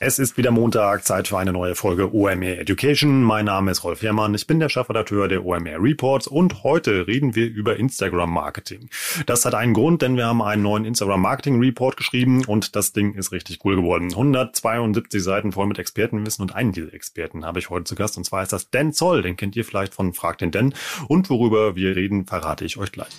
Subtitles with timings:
[0.00, 3.20] Es ist wieder Montag, Zeit für eine neue Folge OMR Education.
[3.24, 7.34] Mein Name ist Rolf Herrmann, ich bin der Chefredakteur der OMR Reports und heute reden
[7.34, 8.90] wir über Instagram Marketing.
[9.26, 12.92] Das hat einen Grund, denn wir haben einen neuen Instagram Marketing Report geschrieben und das
[12.92, 14.10] Ding ist richtig cool geworden.
[14.12, 18.22] 172 Seiten voll mit Expertenwissen und einen dieser Experten habe ich heute zu Gast und
[18.22, 20.74] zwar ist das Dan Zoll, den kennt ihr vielleicht von Frag den Dan
[21.08, 23.16] und worüber wir reden, verrate ich euch gleich.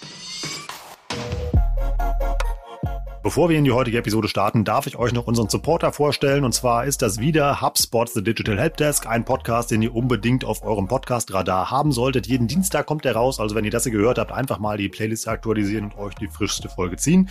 [3.22, 6.46] Bevor wir in die heutige Episode starten, darf ich euch noch unseren Supporter vorstellen.
[6.46, 10.64] Und zwar ist das wieder HubSpot The Digital Helpdesk, ein Podcast, den ihr unbedingt auf
[10.64, 12.28] eurem Podcast-Radar haben solltet.
[12.28, 13.42] Jeden Dienstag kommt der raus.
[13.42, 16.30] Also wenn ihr das hier gehört habt, einfach mal die Playlist aktualisieren und euch die
[16.30, 17.30] frischste Folge ziehen.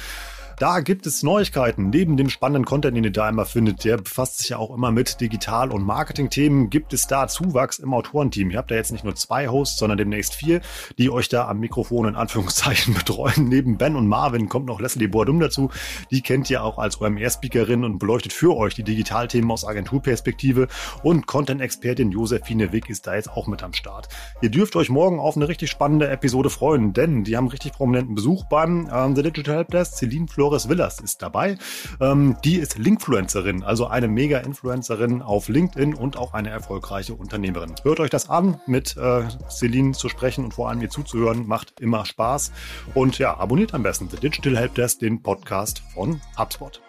[0.59, 1.91] Da gibt es Neuigkeiten.
[1.91, 4.91] Neben dem spannenden Content, den ihr da immer findet, der befasst sich ja auch immer
[4.91, 8.50] mit Digital- und Marketing-Themen, gibt es da Zuwachs im Autorenteam.
[8.50, 10.61] Ihr habt da jetzt nicht nur zwei Hosts, sondern demnächst vier,
[10.98, 13.48] die euch da am Mikrofon in Anführungszeichen betreuen.
[13.48, 15.70] Neben Ben und Marvin kommt noch Leslie Boardum dazu.
[16.11, 20.67] Die kennt ihr auch als OMR-Speakerin und beleuchtet für euch die Digitalthemen aus Agenturperspektive.
[21.05, 24.09] Und Content-Expertin Josephine Wick ist da jetzt auch mit am Start.
[24.43, 28.17] Ihr dürft euch morgen auf eine richtig spannende Episode freuen, denn die haben richtig prominenten
[28.17, 29.95] Besuch beim ähm, The Digital Helpdesk.
[29.95, 31.58] Celine Flor Flores Villas ist dabei.
[32.00, 37.74] Ähm, die ist Linkfluencerin, also eine Mega-Influencerin auf LinkedIn und auch eine erfolgreiche Unternehmerin.
[37.82, 41.80] Hört euch das an, mit äh, Celine zu sprechen und vor allem ihr zuzuhören, macht
[41.80, 42.52] immer Spaß.
[42.94, 46.80] Und ja, abonniert am besten The Digital Helpdesk, den Podcast von HubSpot.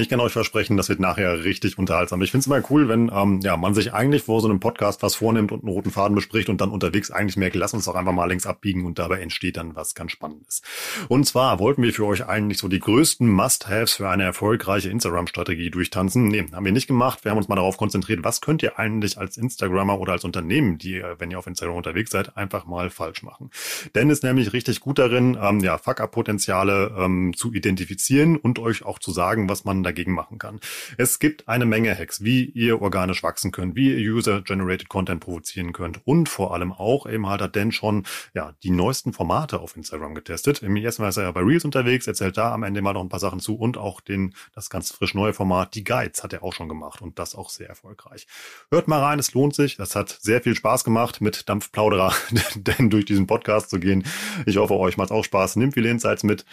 [0.00, 2.22] Ich kann euch versprechen, das wird nachher richtig unterhaltsam.
[2.22, 5.02] Ich finde es immer cool, wenn ähm, ja, man sich eigentlich vor so einem Podcast
[5.02, 7.94] was vornimmt und einen roten Faden bespricht und dann unterwegs eigentlich merkt, lass uns doch
[7.94, 10.62] einfach mal links abbiegen und dabei entsteht dann was ganz Spannendes.
[11.08, 15.70] Und zwar wollten wir für euch eigentlich so die größten Must-Haves für eine erfolgreiche Instagram-Strategie
[15.70, 16.28] durchtanzen.
[16.28, 17.22] Nee, haben wir nicht gemacht.
[17.22, 20.78] Wir haben uns mal darauf konzentriert, was könnt ihr eigentlich als Instagrammer oder als Unternehmen,
[20.78, 23.50] die, wenn ihr auf Instagram unterwegs seid, einfach mal falsch machen.
[23.94, 28.98] Denn ist nämlich richtig gut darin, ähm, ja, Fuck-Up-Potenziale ähm, zu identifizieren und euch auch
[28.98, 30.60] zu sagen, was man dagegen machen kann.
[30.96, 35.72] Es gibt eine Menge Hacks, wie ihr organisch wachsen könnt, wie ihr User-Generated Content provozieren
[35.72, 39.76] könnt und vor allem auch eben halt hat Dan schon ja die neuesten Formate auf
[39.76, 40.62] Instagram getestet.
[40.62, 43.02] Im ersten Mal ist er ja bei Reels unterwegs, erzählt da am Ende mal noch
[43.02, 46.32] ein paar Sachen zu und auch den das ganz frisch neue Format, die Guides, hat
[46.32, 48.26] er auch schon gemacht und das auch sehr erfolgreich.
[48.70, 49.76] Hört mal rein, es lohnt sich.
[49.76, 52.14] Das hat sehr viel Spaß gemacht, mit Dampfplauderer
[52.54, 54.04] denn durch diesen Podcast zu gehen.
[54.46, 55.56] Ich hoffe, euch macht auch Spaß.
[55.56, 56.44] Nehmt viele Insights mit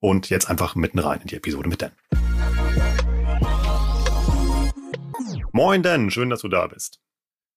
[0.00, 2.33] und jetzt einfach mitten rein in die Episode mit Dan.
[5.56, 6.98] Moin Dan, schön, dass du da bist.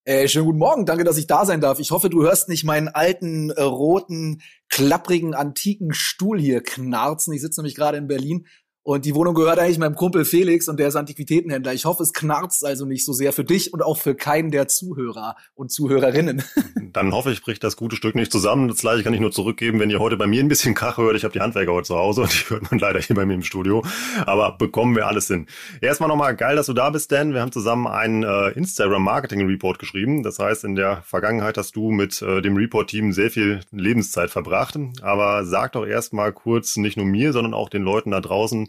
[0.04, 1.80] Äh, schönen guten Morgen, danke, dass ich da sein darf.
[1.80, 7.34] Ich hoffe, du hörst nicht meinen alten, äh, roten, klapprigen, antiken Stuhl hier knarzen.
[7.34, 8.46] Ich sitze nämlich gerade in Berlin
[8.88, 11.74] und die Wohnung gehört eigentlich meinem Kumpel Felix und der ist Antiquitätenhändler.
[11.74, 14.66] Ich hoffe, es knarzt also nicht so sehr für dich und auch für keinen der
[14.66, 16.42] Zuhörer und Zuhörerinnen.
[16.94, 18.66] Dann hoffe ich, bricht das gute Stück nicht zusammen.
[18.66, 21.16] Das gleiche kann ich nur zurückgeben, wenn ihr heute bei mir ein bisschen Krach hört.
[21.16, 23.34] Ich habe die Handwerker heute zu Hause und die hört man leider hier bei mir
[23.34, 23.84] im Studio.
[24.24, 25.48] Aber bekommen wir alles hin.
[25.82, 27.34] Erstmal nochmal geil, dass du da bist, Dan.
[27.34, 30.22] Wir haben zusammen einen äh, Instagram Marketing Report geschrieben.
[30.22, 34.78] Das heißt, in der Vergangenheit hast du mit äh, dem Report-Team sehr viel Lebenszeit verbracht.
[35.02, 38.68] Aber sag doch erstmal kurz, nicht nur mir, sondern auch den Leuten da draußen,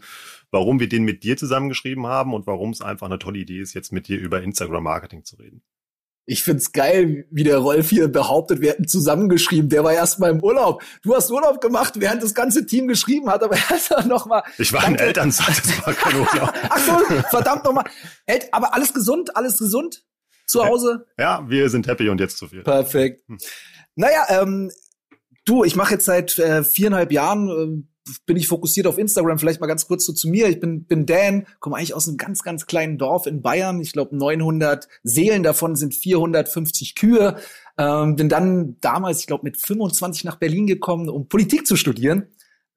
[0.50, 3.74] warum wir den mit dir zusammengeschrieben haben und warum es einfach eine tolle Idee ist,
[3.74, 5.62] jetzt mit dir über Instagram Marketing zu reden.
[6.26, 9.68] Ich find's geil, wie der Rolf hier behauptet, wir hätten zusammengeschrieben.
[9.68, 10.82] Der war erst mal im Urlaub.
[11.02, 14.44] Du hast Urlaub gemacht, während das ganze Team geschrieben hat, aber er hat noch mal.
[14.58, 16.52] Ich war in Elternzeit, das war kein Urlaub.
[16.68, 17.84] Ach so, verdammt noch mal.
[18.52, 20.04] Aber alles gesund, alles gesund
[20.46, 21.06] zu Hause.
[21.18, 22.62] Ja, wir sind happy und jetzt zu viel.
[22.62, 23.26] Perfekt.
[23.28, 23.38] Hm.
[23.96, 24.70] Naja, ähm,
[25.44, 27.89] du, ich mache jetzt seit äh, viereinhalb Jahren äh,
[28.26, 29.38] bin ich fokussiert auf Instagram.
[29.38, 30.48] Vielleicht mal ganz kurz so zu mir.
[30.48, 33.80] Ich bin, bin Dan, komme eigentlich aus einem ganz, ganz kleinen Dorf in Bayern.
[33.80, 37.36] Ich glaube 900 Seelen, davon sind 450 Kühe.
[37.78, 42.26] Ähm, bin dann damals, ich glaube, mit 25 nach Berlin gekommen, um Politik zu studieren.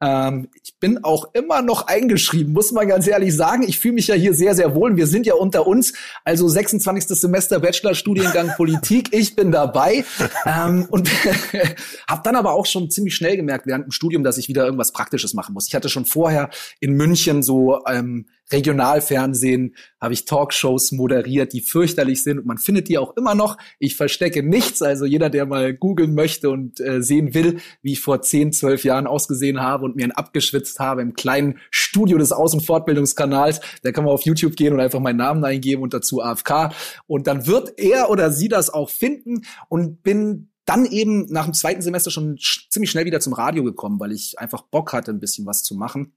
[0.03, 3.63] Ähm, ich bin auch immer noch eingeschrieben, muss man ganz ehrlich sagen.
[3.63, 4.97] Ich fühle mich ja hier sehr, sehr wohl.
[4.97, 5.94] Wir sind ja unter uns,
[6.25, 7.17] also 26.
[7.17, 9.13] Semester Bachelorstudiengang Politik.
[9.13, 10.03] Ich bin dabei
[10.45, 11.09] ähm, und
[12.09, 14.91] habe dann aber auch schon ziemlich schnell gemerkt während dem Studium, dass ich wieder irgendwas
[14.91, 15.69] Praktisches machen muss.
[15.69, 16.49] Ich hatte schon vorher
[16.81, 22.88] in München so ähm, Regionalfernsehen habe ich Talkshows moderiert, die fürchterlich sind und man findet
[22.88, 23.57] die auch immer noch.
[23.79, 28.00] Ich verstecke nichts, also jeder, der mal googeln möchte und äh, sehen will, wie ich
[28.00, 32.31] vor 10, 12 Jahren ausgesehen habe und mir einen abgeschwitzt habe im kleinen Studio des
[32.31, 36.73] Außenfortbildungskanals, der kann man auf YouTube gehen und einfach meinen Namen eingeben und dazu AFK
[37.07, 41.53] und dann wird er oder sie das auch finden und bin dann eben nach dem
[41.53, 42.38] zweiten Semester schon
[42.69, 45.75] ziemlich schnell wieder zum Radio gekommen, weil ich einfach Bock hatte, ein bisschen was zu
[45.75, 46.13] machen.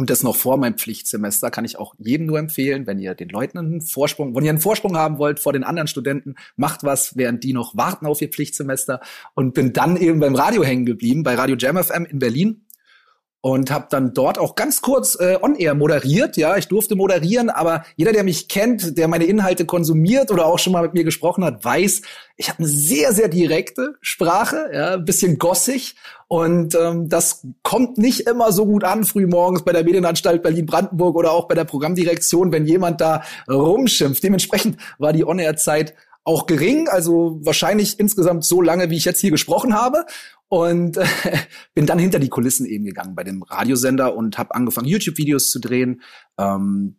[0.00, 3.28] Und das noch vor meinem Pflichtsemester kann ich auch jedem nur empfehlen, wenn ihr den
[3.28, 7.18] Leuten einen Vorsprung, wenn ihr einen Vorsprung haben wollt vor den anderen Studenten, macht was,
[7.18, 9.02] während die noch warten auf ihr Pflichtsemester.
[9.34, 12.64] Und bin dann eben beim Radio hängen geblieben, bei Radio Jam FM in Berlin
[13.42, 16.36] und habe dann dort auch ganz kurz äh, on air moderiert.
[16.36, 20.58] Ja, ich durfte moderieren, aber jeder, der mich kennt, der meine Inhalte konsumiert oder auch
[20.58, 22.02] schon mal mit mir gesprochen hat, weiß,
[22.36, 25.96] ich habe eine sehr sehr direkte Sprache, ja, ein bisschen gossig
[26.28, 31.16] und ähm, das kommt nicht immer so gut an frühmorgens bei der Medienanstalt Berlin Brandenburg
[31.16, 34.22] oder auch bei der Programmdirektion, wenn jemand da rumschimpft.
[34.22, 39.06] Dementsprechend war die on air Zeit auch gering, also wahrscheinlich insgesamt so lange, wie ich
[39.06, 40.04] jetzt hier gesprochen habe
[40.50, 41.06] und äh,
[41.74, 45.60] bin dann hinter die Kulissen eben gegangen bei dem Radiosender und habe angefangen, YouTube-Videos zu
[45.60, 46.02] drehen,
[46.38, 46.96] ähm,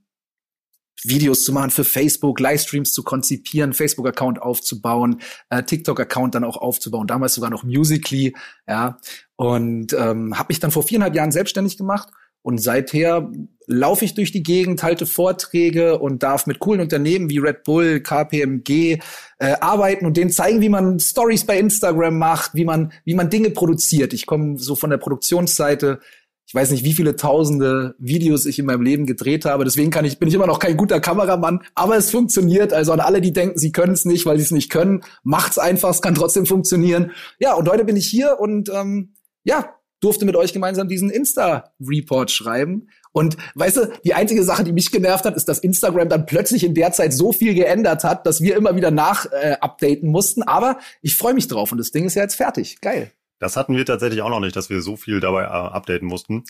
[1.03, 7.07] Videos zu machen für Facebook, Livestreams zu konzipieren, Facebook-Account aufzubauen, äh, TikTok-Account dann auch aufzubauen,
[7.07, 8.35] damals sogar noch Musically,
[8.67, 8.99] ja.
[9.35, 12.09] Und ähm, habe mich dann vor viereinhalb Jahren selbstständig gemacht
[12.43, 13.29] und seither
[13.71, 18.01] laufe ich durch die Gegend, halte Vorträge und darf mit coolen Unternehmen wie Red Bull,
[18.01, 18.99] KPMG
[19.39, 23.29] äh, arbeiten und denen zeigen, wie man Stories bei Instagram macht, wie man, wie man
[23.29, 24.13] Dinge produziert.
[24.13, 25.99] Ich komme so von der Produktionsseite.
[26.45, 29.63] Ich weiß nicht, wie viele tausende Videos ich in meinem Leben gedreht habe.
[29.63, 32.73] Deswegen kann ich, bin ich immer noch kein guter Kameramann, aber es funktioniert.
[32.73, 35.57] Also an alle, die denken, sie können es nicht, weil sie es nicht können, macht's
[35.57, 37.11] einfach, es kann trotzdem funktionieren.
[37.39, 39.13] Ja, und heute bin ich hier und ähm,
[39.43, 42.89] ja, durfte mit euch gemeinsam diesen Insta-Report schreiben.
[43.13, 46.63] Und weißt du, die einzige Sache, die mich genervt hat, ist, dass Instagram dann plötzlich
[46.63, 49.57] in der Zeit so viel geändert hat, dass wir immer wieder nach äh,
[50.03, 50.43] mussten.
[50.43, 52.79] Aber ich freue mich drauf und das Ding ist ja jetzt fertig.
[52.81, 53.11] Geil.
[53.39, 56.43] Das hatten wir tatsächlich auch noch nicht, dass wir so viel dabei äh, updaten mussten.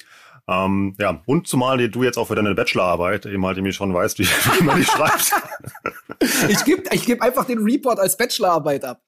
[0.48, 4.20] Ähm, ja, und zumal du jetzt auch für deine Bachelorarbeit eben halt irgendwie schon weißt,
[4.20, 4.26] wie,
[4.60, 5.32] wie man die schreibt.
[6.50, 9.02] ich gebe ich geb einfach den Report als Bachelorarbeit ab.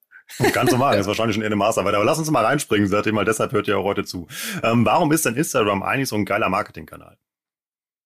[0.54, 1.96] Ganz normal, das ist wahrscheinlich schon eher eine Masterarbeit.
[1.96, 4.28] Aber lass uns mal reinspringen, seitdem mal deshalb hört ihr auch heute zu.
[4.64, 7.18] Ähm, warum ist denn Instagram eigentlich so ein geiler Marketingkanal?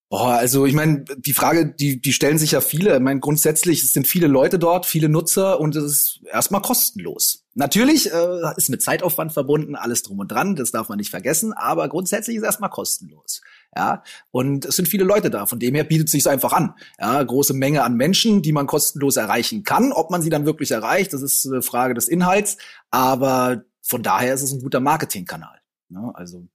[0.09, 2.95] Boah, also ich meine, die Frage, die, die stellen sich ja viele.
[2.95, 7.44] Ich meine, grundsätzlich es sind viele Leute dort, viele Nutzer und es ist erstmal kostenlos.
[7.56, 11.51] Natürlich äh, ist mit Zeitaufwand verbunden, alles drum und dran, das darf man nicht vergessen,
[11.51, 13.42] aber grundsätzlich ist erstmal kostenlos.
[13.75, 14.01] Ja,
[14.31, 16.75] und es sind viele Leute da, von dem her bietet es sich einfach an.
[16.98, 19.92] Ja, große Menge an Menschen, die man kostenlos erreichen kann.
[19.92, 22.57] Ob man sie dann wirklich erreicht, das ist eine Frage des Inhalts,
[22.92, 25.59] aber von daher ist es ein guter Marketingkanal.
[25.89, 26.48] Ja, also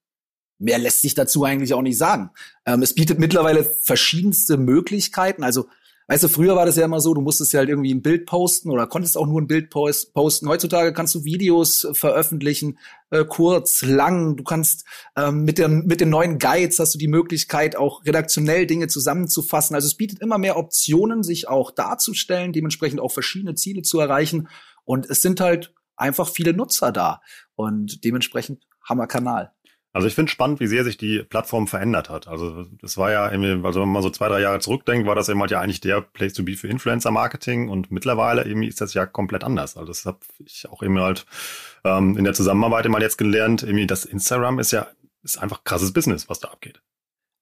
[0.62, 2.31] mehr lässt sich dazu eigentlich auch nicht sagen.
[2.64, 5.43] Ähm, es bietet mittlerweile verschiedenste Möglichkeiten.
[5.43, 5.67] Also,
[6.06, 8.26] weißt du, früher war das ja immer so, du musstest ja halt irgendwie ein Bild
[8.26, 10.49] posten oder konntest auch nur ein Bild posten.
[10.49, 12.79] Heutzutage kannst du Videos veröffentlichen,
[13.11, 14.37] äh, kurz, lang.
[14.37, 14.85] Du kannst
[15.17, 19.75] ähm, mit, den, mit den neuen Guides hast du die Möglichkeit, auch redaktionell Dinge zusammenzufassen.
[19.75, 24.49] Also es bietet immer mehr Optionen, sich auch darzustellen, dementsprechend auch verschiedene Ziele zu erreichen.
[24.85, 27.20] Und es sind halt einfach viele Nutzer da.
[27.55, 29.53] Und dementsprechend Hammer Kanal.
[29.93, 32.27] Also ich finde spannend, wie sehr sich die Plattform verändert hat.
[32.27, 35.29] Also das war ja, irgendwie, also wenn man so zwei, drei Jahre zurückdenkt, war das
[35.29, 38.94] eben halt ja eigentlich der Place to be für Influencer-Marketing und mittlerweile irgendwie ist das
[38.94, 39.77] ja komplett anders.
[39.77, 41.27] Also das habe ich auch eben halt
[41.85, 44.87] ähm, in der Zusammenarbeit immer jetzt gelernt, irgendwie das Instagram ist ja
[45.23, 46.81] ist einfach krasses Business, was da abgeht.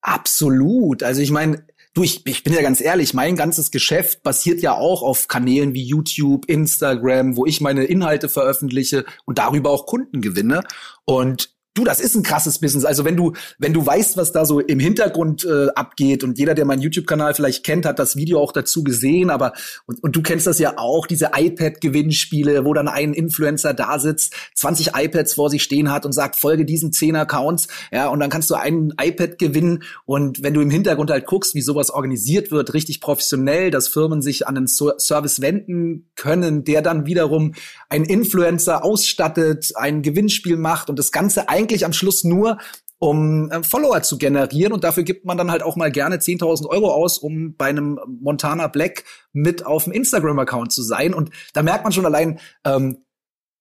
[0.03, 1.03] Absolut.
[1.03, 1.65] Also ich meine,
[1.95, 5.75] du, ich, ich bin ja ganz ehrlich, mein ganzes Geschäft basiert ja auch auf Kanälen
[5.75, 10.63] wie YouTube, Instagram, wo ich meine Inhalte veröffentliche und darüber auch Kunden gewinne.
[11.05, 12.85] Und Du, das ist ein krasses Business.
[12.85, 16.55] Also wenn du, wenn du weißt, was da so im Hintergrund äh, abgeht und jeder,
[16.55, 19.55] der meinen YouTube-Kanal vielleicht kennt, hat das Video auch dazu gesehen, aber
[19.87, 24.35] und, und du kennst das ja auch, diese iPad-Gewinnspiele, wo dann ein Influencer da sitzt,
[24.57, 28.29] 20 iPads vor sich stehen hat und sagt, folge diesen 10 Accounts, ja, und dann
[28.29, 32.51] kannst du ein iPad gewinnen und wenn du im Hintergrund halt guckst, wie sowas organisiert
[32.51, 37.55] wird, richtig professionell, dass Firmen sich an den so Service wenden können, der dann wiederum
[37.89, 42.59] einen Influencer ausstattet, ein Gewinnspiel macht und das Ganze eigentlich am Schluss nur
[43.01, 44.73] um äh, Follower zu generieren.
[44.73, 47.99] Und dafür gibt man dann halt auch mal gerne 10.000 Euro aus, um bei einem
[48.07, 51.15] Montana Black mit auf dem Instagram-Account zu sein.
[51.15, 52.99] Und da merkt man schon allein, ähm,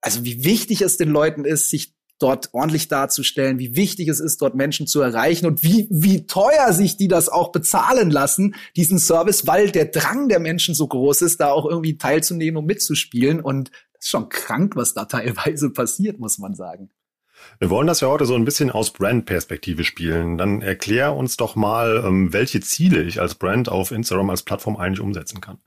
[0.02, 4.42] also wie wichtig es den Leuten ist, sich dort ordentlich darzustellen, wie wichtig es ist,
[4.42, 9.00] dort Menschen zu erreichen und wie, wie teuer sich die das auch bezahlen lassen, diesen
[9.00, 13.40] Service, weil der Drang der Menschen so groß ist, da auch irgendwie teilzunehmen und mitzuspielen.
[13.40, 16.90] Und das ist schon krank, was da teilweise passiert, muss man sagen.
[17.60, 20.38] Wir wollen das ja heute so ein bisschen aus Brand-Perspektive spielen.
[20.38, 24.78] Dann erklär uns doch mal, ähm, welche Ziele ich als Brand auf Instagram als Plattform
[24.78, 25.58] eigentlich umsetzen kann.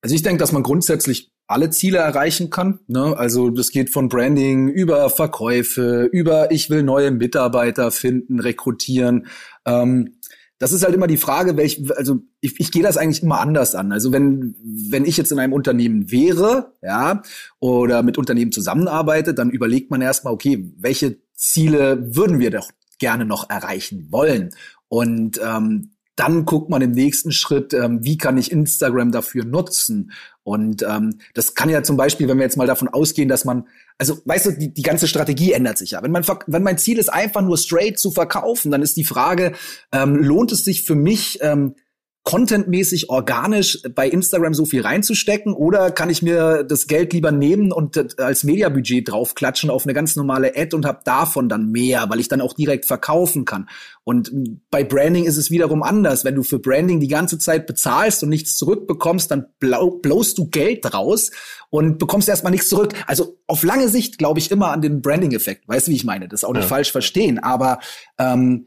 [0.00, 2.80] Also ich denke, dass man grundsätzlich alle Ziele erreichen kann.
[2.88, 3.16] Ne?
[3.16, 9.28] Also das geht von Branding über Verkäufe, über ich will neue Mitarbeiter finden, rekrutieren.
[9.64, 10.16] Ähm,
[10.62, 13.74] das ist halt immer die Frage, welch, also ich, ich gehe das eigentlich immer anders
[13.74, 13.90] an.
[13.90, 17.22] Also wenn, wenn ich jetzt in einem Unternehmen wäre, ja,
[17.58, 23.24] oder mit Unternehmen zusammenarbeite, dann überlegt man erstmal, okay, welche Ziele würden wir doch gerne
[23.24, 24.50] noch erreichen wollen?
[24.86, 30.12] Und ähm, dann guckt man im nächsten Schritt, ähm, wie kann ich Instagram dafür nutzen?
[30.42, 33.66] Und ähm, das kann ja zum Beispiel, wenn wir jetzt mal davon ausgehen, dass man,
[33.96, 36.02] also weißt du, die, die ganze Strategie ändert sich ja.
[36.02, 39.52] Wenn, man, wenn mein Ziel ist, einfach nur straight zu verkaufen, dann ist die Frage,
[39.92, 41.76] ähm, lohnt es sich für mich, ähm,
[42.24, 47.72] contentmäßig organisch bei Instagram so viel reinzustecken oder kann ich mir das Geld lieber nehmen
[47.72, 52.20] und als Mediabudget draufklatschen auf eine ganz normale Ad und habe davon dann mehr, weil
[52.20, 53.68] ich dann auch direkt verkaufen kann.
[54.04, 54.32] Und
[54.70, 56.24] bei Branding ist es wiederum anders.
[56.24, 60.92] Wenn du für Branding die ganze Zeit bezahlst und nichts zurückbekommst, dann blowst du Geld
[60.94, 61.32] raus
[61.70, 62.94] und bekommst erstmal nichts zurück.
[63.06, 65.66] Also auf lange Sicht glaube ich immer an den Branding-Effekt.
[65.68, 66.28] Weißt du, wie ich meine?
[66.28, 66.68] Das ist auch nicht ja.
[66.68, 67.38] falsch verstehen.
[67.40, 67.78] Aber
[68.18, 68.66] ähm,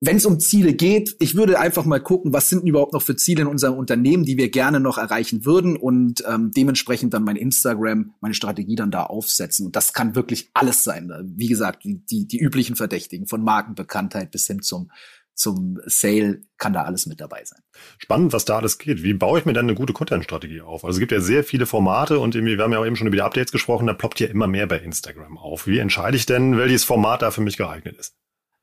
[0.00, 3.16] wenn es um Ziele geht, ich würde einfach mal gucken, was sind überhaupt noch für
[3.16, 7.36] Ziele in unserem Unternehmen, die wir gerne noch erreichen würden und ähm, dementsprechend dann mein
[7.36, 9.66] Instagram, meine Strategie dann da aufsetzen.
[9.66, 11.12] Und das kann wirklich alles sein.
[11.36, 14.90] Wie gesagt, die, die, die üblichen Verdächtigen von Markenbekanntheit bis hin zum
[15.38, 17.60] zum Sale kann da alles mit dabei sein.
[17.98, 19.04] Spannend, was da alles geht.
[19.04, 20.84] Wie baue ich mir dann eine gute Content-Strategie auf?
[20.84, 23.06] Also es gibt ja sehr viele Formate und irgendwie, wir haben ja auch eben schon
[23.06, 25.68] über die Updates gesprochen, da ploppt ja immer mehr bei Instagram auf.
[25.68, 28.16] Wie entscheide ich denn, welches Format da für mich geeignet ist?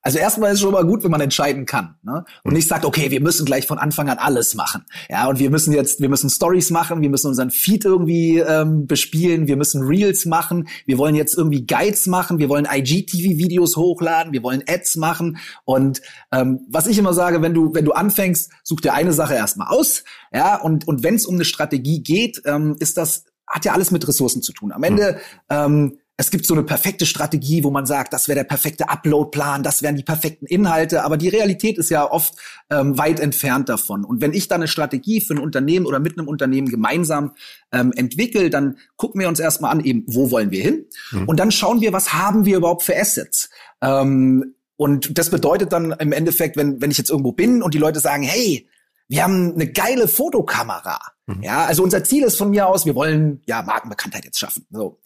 [0.05, 1.95] Also erstmal ist es schon mal gut, wenn man entscheiden kann.
[2.03, 2.23] Ne?
[2.43, 4.85] Und nicht sagt, okay, wir müssen gleich von Anfang an alles machen.
[5.09, 8.85] Ja, und wir müssen jetzt, wir müssen Stories machen, wir müssen unseren Feed irgendwie ähm,
[8.85, 14.31] bespielen, wir müssen Reels machen, wir wollen jetzt irgendwie Guides machen, wir wollen IGTV-Videos hochladen,
[14.31, 15.39] wir wollen Ads machen.
[15.63, 19.33] Und ähm, was ich immer sage, wenn du, wenn du anfängst, such dir eine Sache
[19.33, 20.03] erstmal aus.
[20.31, 23.89] Ja, und, und wenn es um eine Strategie geht, ähm, ist das, hat ja alles
[23.89, 24.71] mit Ressourcen zu tun.
[24.71, 25.13] Am Ende
[25.49, 25.55] mhm.
[25.55, 29.63] ähm, es gibt so eine perfekte Strategie, wo man sagt, das wäre der perfekte Uploadplan,
[29.63, 32.35] das wären die perfekten Inhalte, aber die Realität ist ja oft
[32.69, 34.05] ähm, weit entfernt davon.
[34.05, 37.33] Und wenn ich dann eine Strategie für ein Unternehmen oder mit einem Unternehmen gemeinsam
[37.73, 40.85] ähm, entwickle, dann gucken wir uns erstmal an, eben, wo wollen wir hin?
[41.11, 41.27] Mhm.
[41.27, 43.49] Und dann schauen wir, was haben wir überhaupt für Assets?
[43.81, 47.79] Ähm, und das bedeutet dann im Endeffekt, wenn, wenn ich jetzt irgendwo bin und die
[47.79, 48.69] Leute sagen, hey,
[49.07, 50.99] wir haben eine geile Fotokamera.
[51.27, 51.43] Mhm.
[51.43, 54.65] Ja, also unser Ziel ist von mir aus, wir wollen ja Markenbekanntheit jetzt schaffen.
[54.71, 54.99] So.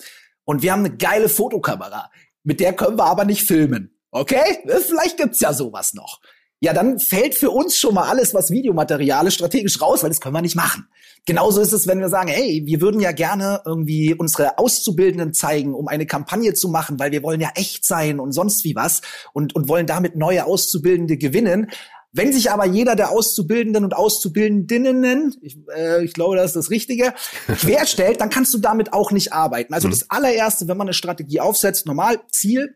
[0.49, 2.09] Und wir haben eine geile Fotokamera.
[2.41, 3.95] Mit der können wir aber nicht filmen.
[4.09, 4.57] Okay?
[4.65, 6.21] Vielleicht gibt's ja sowas noch.
[6.59, 10.19] Ja, dann fällt für uns schon mal alles, was Videomaterial ist, strategisch raus, weil das
[10.19, 10.87] können wir nicht machen.
[11.27, 15.75] Genauso ist es, wenn wir sagen, hey, wir würden ja gerne irgendwie unsere Auszubildenden zeigen,
[15.75, 19.01] um eine Kampagne zu machen, weil wir wollen ja echt sein und sonst wie was
[19.33, 21.69] und, und wollen damit neue Auszubildende gewinnen.
[22.11, 26.69] Wenn sich aber jeder der Auszubildenden und Auszubildendinnen, ich, äh, ich glaube, das ist das
[26.71, 27.13] Richtige,
[27.47, 29.73] querstellt, dann kannst du damit auch nicht arbeiten.
[29.73, 29.91] Also mhm.
[29.91, 32.75] das allererste, wenn man eine Strategie aufsetzt, normal Ziel,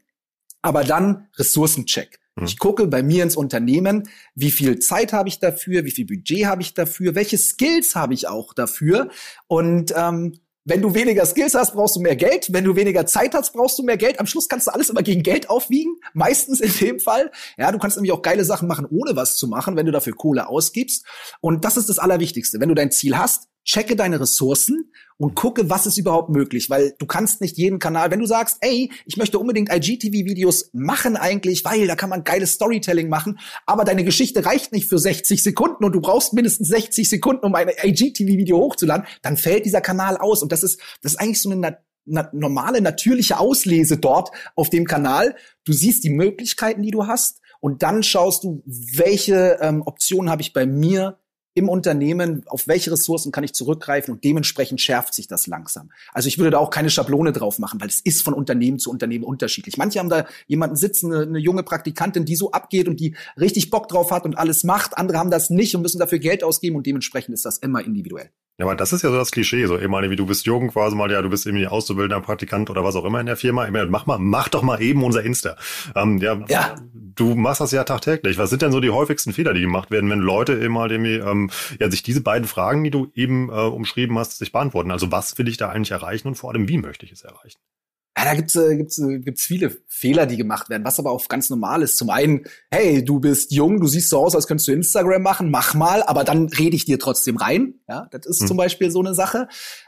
[0.61, 2.19] aber dann Ressourcencheck.
[2.35, 2.45] Mhm.
[2.45, 6.45] Ich gucke bei mir ins Unternehmen, wie viel Zeit habe ich dafür, wie viel Budget
[6.45, 9.09] habe ich dafür, welche Skills habe ich auch dafür
[9.47, 12.53] und ähm, wenn du weniger Skills hast, brauchst du mehr Geld.
[12.53, 14.19] Wenn du weniger Zeit hast, brauchst du mehr Geld.
[14.19, 15.97] Am Schluss kannst du alles immer gegen Geld aufwiegen.
[16.13, 17.31] Meistens in dem Fall.
[17.57, 20.13] Ja, du kannst nämlich auch geile Sachen machen, ohne was zu machen, wenn du dafür
[20.13, 21.05] Kohle ausgibst.
[21.41, 22.59] Und das ist das Allerwichtigste.
[22.59, 26.95] Wenn du dein Ziel hast, checke deine Ressourcen und gucke, was ist überhaupt möglich, weil
[26.97, 31.63] du kannst nicht jeden Kanal, wenn du sagst, ey, ich möchte unbedingt IGTV-Videos machen eigentlich,
[31.63, 35.85] weil da kann man geiles Storytelling machen, aber deine Geschichte reicht nicht für 60 Sekunden
[35.85, 40.43] und du brauchst mindestens 60 Sekunden, um ein IGTV-Video hochzuladen, dann fällt dieser Kanal aus
[40.43, 44.85] und das ist, das ist eigentlich so eine na normale, natürliche Auslese dort auf dem
[44.85, 45.35] Kanal.
[45.63, 50.41] Du siehst die Möglichkeiten, die du hast und dann schaust du, welche ähm, Optionen habe
[50.41, 51.17] ich bei mir
[51.55, 55.91] im Unternehmen, auf welche Ressourcen kann ich zurückgreifen und dementsprechend schärft sich das langsam.
[56.11, 58.89] Also ich würde da auch keine Schablone drauf machen, weil es ist von Unternehmen zu
[58.89, 59.77] Unternehmen unterschiedlich.
[59.77, 63.69] Manche haben da jemanden sitzen, eine, eine, junge Praktikantin, die so abgeht und die richtig
[63.69, 64.97] Bock drauf hat und alles macht.
[64.97, 68.29] Andere haben das nicht und müssen dafür Geld ausgeben und dementsprechend ist das immer individuell.
[68.59, 70.95] Ja, aber das ist ja so das Klischee, so ehemalig wie du bist jung, quasi
[70.95, 73.67] mal, ja, du bist irgendwie Auszubildender, Praktikant oder was auch immer in der Firma.
[73.71, 75.55] Meine, mach mal, mach doch mal eben unser Insta.
[75.95, 78.37] Ähm, ja, ja, du machst das ja tagtäglich.
[78.37, 81.15] Was sind denn so die häufigsten Fehler, die gemacht werden, wenn Leute immer halt irgendwie
[81.15, 81.42] ähm,
[81.79, 84.91] ja, sich diese beiden Fragen, die du eben äh, umschrieben hast, sich beantworten?
[84.91, 87.59] Also was will ich da eigentlich erreichen und vor allem, wie möchte ich es erreichen?
[88.15, 91.27] Ja, da gibt's, äh, gibt's, äh, gibt's viele Fehler, die gemacht werden, was aber auch
[91.27, 91.97] ganz normal ist.
[91.97, 95.49] Zum einen, hey, du bist jung, du siehst so aus, als könntest du Instagram machen,
[95.49, 97.75] mach mal, aber dann rede ich dir trotzdem rein.
[97.89, 98.47] Ja, das ist hm.
[98.49, 99.47] zum Beispiel so eine Sache.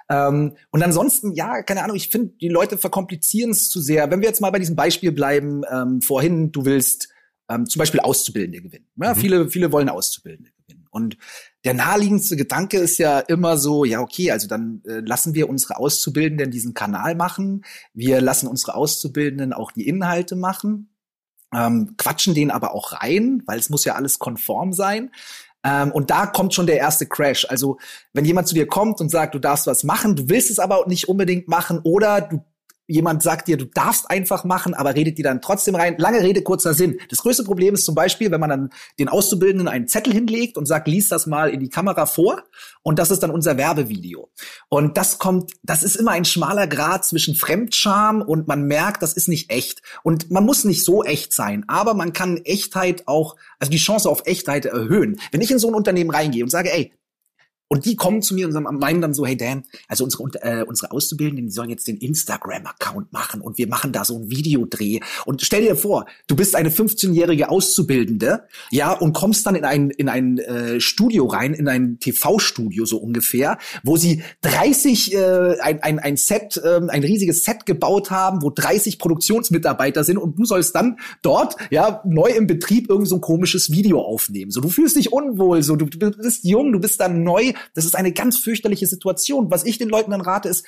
[0.09, 4.09] Ähm, und ansonsten, ja, keine Ahnung, ich finde, die Leute verkomplizieren es zu sehr.
[4.09, 7.09] Wenn wir jetzt mal bei diesem Beispiel bleiben, ähm, vorhin, du willst
[7.47, 8.87] ähm, zum Beispiel Auszubildende gewinnen.
[8.95, 9.19] Ja, mhm.
[9.19, 10.74] viele, viele wollen Auszubildende gewinnen.
[10.95, 11.17] Und
[11.65, 15.75] der naheliegendste Gedanke ist ja immer so, ja, okay, also dann äh, lassen wir unsere
[15.77, 17.65] Auszubildenden diesen Kanal machen.
[17.93, 20.89] Wir lassen unsere Auszubildenden auch die Inhalte machen.
[21.53, 25.11] ähm, quatschen den aber auch rein, weil es muss ja alles konform sein.
[25.65, 27.45] Ähm, und da kommt schon der erste Crash.
[27.49, 27.77] Also
[28.13, 30.85] wenn jemand zu dir kommt und sagt, du darfst was machen, du willst es aber
[30.87, 32.41] nicht unbedingt machen oder du
[32.87, 35.95] jemand sagt dir, du darfst einfach machen, aber redet dir dann trotzdem rein.
[35.97, 36.99] Lange Rede, kurzer Sinn.
[37.09, 40.65] Das größte Problem ist zum Beispiel, wenn man dann den Auszubildenden einen Zettel hinlegt und
[40.65, 42.43] sagt, lies das mal in die Kamera vor
[42.83, 44.29] und das ist dann unser Werbevideo.
[44.69, 49.13] Und das kommt, das ist immer ein schmaler Grad zwischen Fremdscham und man merkt, das
[49.13, 49.81] ist nicht echt.
[50.03, 54.09] Und man muss nicht so echt sein, aber man kann Echtheit auch, also die Chance
[54.09, 55.19] auf Echtheit erhöhen.
[55.31, 56.93] Wenn ich in so ein Unternehmen reingehe und sage, ey,
[57.67, 60.91] und die kommen zu mir und meinen dann so, hey Dan, also unsere, äh, unsere
[60.91, 64.99] Auszubildenden, die sollen jetzt den Instagram-Account machen und wir machen da so ein Videodreh.
[65.25, 69.89] Und stell dir vor, du bist eine 15-jährige Auszubildende, ja, und kommst dann in ein,
[69.89, 75.81] in ein äh, Studio rein, in ein TV-Studio so ungefähr, wo sie 30, äh, ein,
[75.81, 80.45] ein, ein Set, äh, ein riesiges Set gebaut haben, wo 30 Produktionsmitarbeiter sind und du
[80.45, 84.51] sollst dann dort, ja, neu im Betrieb irgend so ein komisches Video aufnehmen.
[84.51, 87.85] So, du fühlst dich unwohl, so, du, du bist jung, du bist dann neu das
[87.85, 89.51] ist eine ganz fürchterliche Situation.
[89.51, 90.65] Was ich den Leuten dann rate, ist,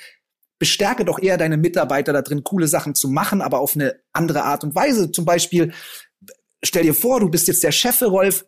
[0.58, 4.42] bestärke doch eher deine Mitarbeiter da drin, coole Sachen zu machen, aber auf eine andere
[4.44, 5.12] Art und Weise.
[5.12, 5.72] Zum Beispiel,
[6.62, 8.44] stell dir vor, du bist jetzt der Chef, Rolf,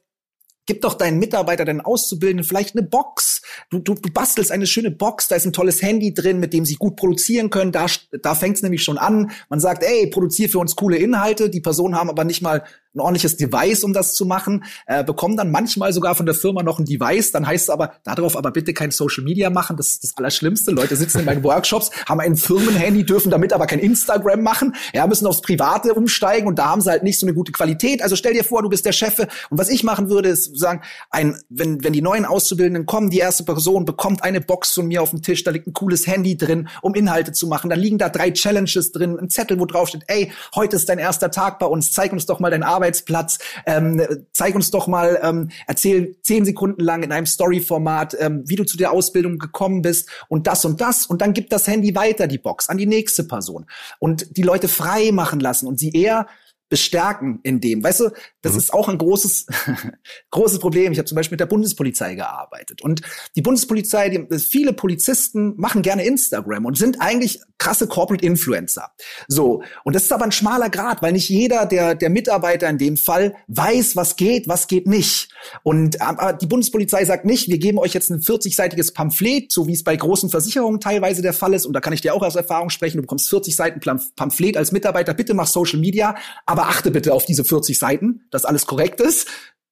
[0.70, 3.42] Gib doch deinen Mitarbeiter, deinen Auszubildenden vielleicht eine Box.
[3.70, 6.64] Du, du, du bastelst eine schöne Box, da ist ein tolles Handy drin, mit dem
[6.64, 7.72] sie gut produzieren können.
[7.72, 7.86] Da,
[8.22, 9.32] da fängt es nämlich schon an.
[9.48, 11.50] Man sagt, ey, produziere für uns coole Inhalte.
[11.50, 12.62] Die Personen haben aber nicht mal
[12.94, 16.62] ein ordentliches Device, um das zu machen, äh, bekommen dann manchmal sogar von der Firma
[16.62, 17.30] noch ein Device.
[17.30, 19.76] Dann heißt es aber, darauf aber bitte kein Social Media machen.
[19.76, 20.72] Das ist das Allerschlimmste.
[20.72, 24.74] Leute sitzen in meinen Workshops, haben ein Firmenhandy, dürfen damit aber kein Instagram machen.
[24.92, 28.02] Ja, müssen aufs Private umsteigen und da haben sie halt nicht so eine gute Qualität.
[28.02, 29.18] Also stell dir vor, du bist der Chef.
[29.18, 33.18] Und was ich machen würde, ist sagen, ein, wenn, wenn die neuen Auszubildenden kommen, die
[33.18, 36.36] erste Person bekommt eine Box von mir auf dem Tisch, da liegt ein cooles Handy
[36.36, 37.70] drin, um Inhalte zu machen.
[37.70, 40.98] Da liegen da drei Challenges drin, ein Zettel, wo drauf steht, ey, heute ist dein
[40.98, 45.20] erster Tag bei uns, zeig uns doch mal deinen Arbeitsplatz, ähm, zeig uns doch mal,
[45.22, 49.82] ähm, erzähl zehn Sekunden lang in einem Story-Format, ähm, wie du zu der Ausbildung gekommen
[49.82, 51.04] bist und das und das.
[51.04, 53.66] Und dann gibt das Handy weiter, die Box, an die nächste Person.
[53.98, 56.26] Und die Leute frei machen lassen und sie eher
[56.70, 57.84] bestärken in dem.
[57.84, 58.10] Weißt du,
[58.40, 58.58] das mhm.
[58.58, 59.46] ist auch ein großes,
[60.30, 60.92] großes Problem.
[60.92, 62.80] Ich habe zum Beispiel mit der Bundespolizei gearbeitet.
[62.80, 63.02] Und
[63.36, 68.90] die Bundespolizei, die, viele Polizisten machen gerne Instagram und sind eigentlich krasse Corporate Influencer.
[69.28, 69.62] So.
[69.84, 72.96] Und das ist aber ein schmaler Grad, weil nicht jeder der, der Mitarbeiter in dem
[72.96, 75.30] Fall weiß, was geht, was geht nicht.
[75.64, 79.72] Und aber die Bundespolizei sagt nicht, wir geben euch jetzt ein 40-seitiges Pamphlet, so wie
[79.72, 81.66] es bei großen Versicherungen teilweise der Fall ist.
[81.66, 82.98] Und da kann ich dir auch aus Erfahrung sprechen.
[82.98, 83.80] Du bekommst 40 Seiten
[84.14, 85.14] Pamphlet als Mitarbeiter.
[85.14, 86.14] Bitte mach Social Media.
[86.46, 89.28] Aber aber achte bitte auf diese 40 Seiten, dass alles korrekt ist.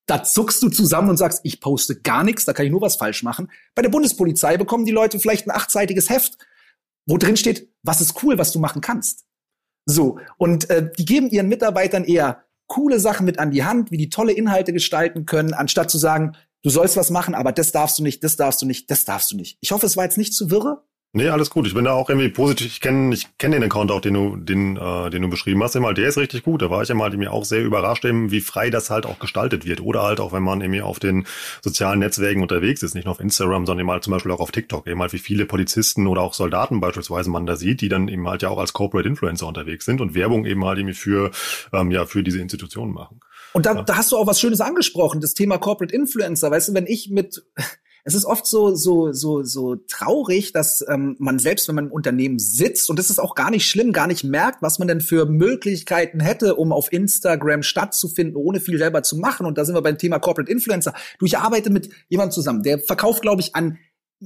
[0.07, 2.97] Da zuckst du zusammen und sagst, ich poste gar nichts, da kann ich nur was
[2.97, 3.51] falsch machen.
[3.75, 6.39] Bei der Bundespolizei bekommen die Leute vielleicht ein achtseitiges Heft,
[7.07, 9.27] wo drin steht, was ist cool, was du machen kannst.
[9.85, 13.99] So, und äh, die geben ihren Mitarbeitern eher coole Sachen mit an die Hand, wie
[13.99, 17.99] die tolle Inhalte gestalten können, anstatt zu sagen, du sollst was machen, aber das darfst
[17.99, 19.59] du nicht, das darfst du nicht, das darfst du nicht.
[19.61, 20.85] Ich hoffe, es war jetzt nicht zu wirre.
[21.13, 21.67] Nee, alles gut.
[21.67, 22.67] Ich bin da auch irgendwie positiv.
[22.67, 25.75] Ich kenne ich kenn den Account auch, den du, den, äh, den du beschrieben hast.
[25.75, 26.61] Immer, der ist richtig gut.
[26.61, 29.19] Da war ich immer halt mir auch sehr überrascht, eben, wie frei das halt auch
[29.19, 29.81] gestaltet wird.
[29.81, 31.27] Oder halt auch, wenn man irgendwie auf den
[31.63, 34.51] sozialen Netzwerken unterwegs ist, nicht nur auf Instagram, sondern eben halt zum Beispiel auch auf
[34.51, 34.87] TikTok.
[34.87, 38.29] Eben halt, wie viele Polizisten oder auch Soldaten beispielsweise man da sieht, die dann eben
[38.29, 41.31] halt ja auch als Corporate Influencer unterwegs sind und Werbung eben halt irgendwie für,
[41.73, 43.21] ähm, ja, für diese Institutionen machen.
[43.55, 43.83] Und da, ja.
[43.83, 46.51] da hast du auch was Schönes angesprochen, das Thema Corporate Influencer.
[46.51, 47.43] Weißt du, wenn ich mit
[48.09, 51.93] es ist oft so so so so traurig, dass ähm, man selbst, wenn man im
[51.93, 55.03] Unternehmen sitzt und das ist auch gar nicht schlimm, gar nicht merkt, was man denn
[55.03, 59.45] für Möglichkeiten hätte, um auf Instagram stattzufinden, ohne viel selber zu machen.
[59.45, 60.95] Und da sind wir beim Thema Corporate Influencer.
[61.19, 63.79] Du, ich arbeite mit jemandem zusammen, der verkauft, glaube ich, an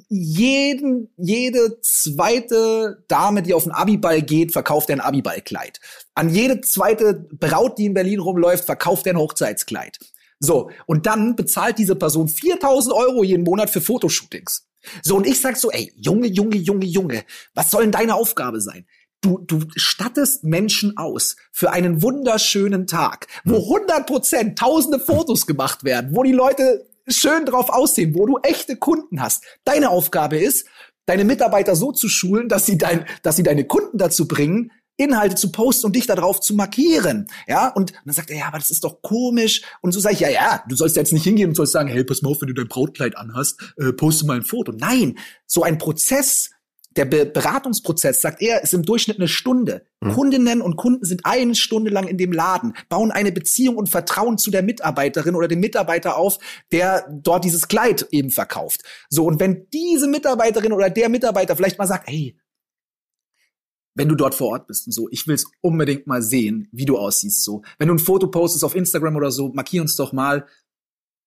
[0.08, 5.80] jeden, jede zweite Dame, die auf den Abiball geht, verkauft er ein Abiballkleid.
[6.14, 9.98] An jede zweite Braut, die in Berlin rumläuft, verkauft er ein Hochzeitskleid.
[10.44, 14.66] So, und dann bezahlt diese Person 4000 Euro jeden Monat für Fotoshootings.
[15.00, 17.22] So, und ich sag so, ey, Junge, Junge, Junge, Junge,
[17.54, 18.84] was soll denn deine Aufgabe sein?
[19.20, 24.06] Du, du stattest Menschen aus für einen wunderschönen Tag, wo 100 hm.
[24.06, 29.22] Prozent tausende Fotos gemacht werden, wo die Leute schön drauf aussehen, wo du echte Kunden
[29.22, 29.44] hast.
[29.62, 30.66] Deine Aufgabe ist,
[31.06, 34.72] deine Mitarbeiter so zu schulen, dass sie dein, dass sie deine Kunden dazu bringen,
[35.02, 37.26] Inhalte zu posten und dich darauf zu markieren.
[37.46, 39.62] Ja, und dann sagt er, ja, aber das ist doch komisch.
[39.80, 42.04] Und so sage ich, ja, ja, du sollst jetzt nicht hingehen und sollst sagen, hey,
[42.04, 44.72] pass mal auf, wenn du dein Brautkleid anhast, äh, poste mal ein Foto.
[44.72, 46.50] Nein, so ein Prozess,
[46.96, 49.84] der Be Beratungsprozess, sagt er, ist im Durchschnitt eine Stunde.
[50.00, 50.12] Mhm.
[50.12, 54.38] Kundinnen und Kunden sind eine Stunde lang in dem Laden, bauen eine Beziehung und Vertrauen
[54.38, 56.38] zu der Mitarbeiterin oder dem Mitarbeiter auf,
[56.70, 58.82] der dort dieses Kleid eben verkauft.
[59.08, 62.36] So, und wenn diese Mitarbeiterin oder der Mitarbeiter vielleicht mal sagt, hey,
[63.94, 65.08] wenn du dort vor Ort bist und so.
[65.10, 67.62] Ich will's unbedingt mal sehen, wie du aussiehst so.
[67.78, 70.46] Wenn du ein Foto postest auf Instagram oder so, markier uns doch mal,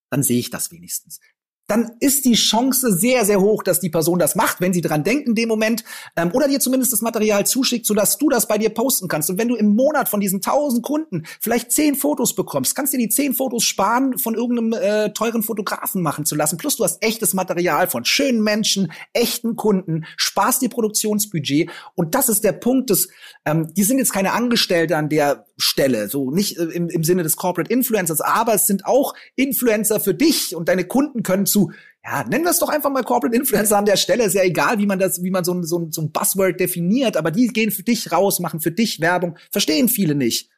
[0.09, 1.19] dann sehe ich das wenigstens
[1.67, 5.03] dann ist die Chance sehr, sehr hoch, dass die Person das macht, wenn sie dran
[5.03, 5.83] denkt in dem Moment,
[6.15, 9.29] ähm, oder dir zumindest das Material zuschickt, sodass du das bei dir posten kannst.
[9.29, 12.97] Und wenn du im Monat von diesen tausend Kunden vielleicht zehn Fotos bekommst, kannst du
[12.97, 16.57] dir die zehn Fotos sparen, von irgendeinem äh, teuren Fotografen machen zu lassen.
[16.57, 21.69] Plus du hast echtes Material von schönen Menschen, echten Kunden, sparst dir Produktionsbudget.
[21.95, 23.09] Und das ist der Punkt, des,
[23.45, 27.23] ähm, die sind jetzt keine Angestellte an der Stelle, so nicht äh, im, im Sinne
[27.23, 31.71] des Corporate Influencers, aber es sind auch Influencer für dich und deine Kunden können zu,
[32.03, 34.25] ja, nennen wir es doch einfach mal Corporate Influencer an der Stelle.
[34.25, 36.59] Ist ja egal, wie man das, wie man so ein, so ein, so ein Buzzword
[36.59, 40.49] definiert, aber die gehen für dich raus, machen für dich Werbung, verstehen viele nicht.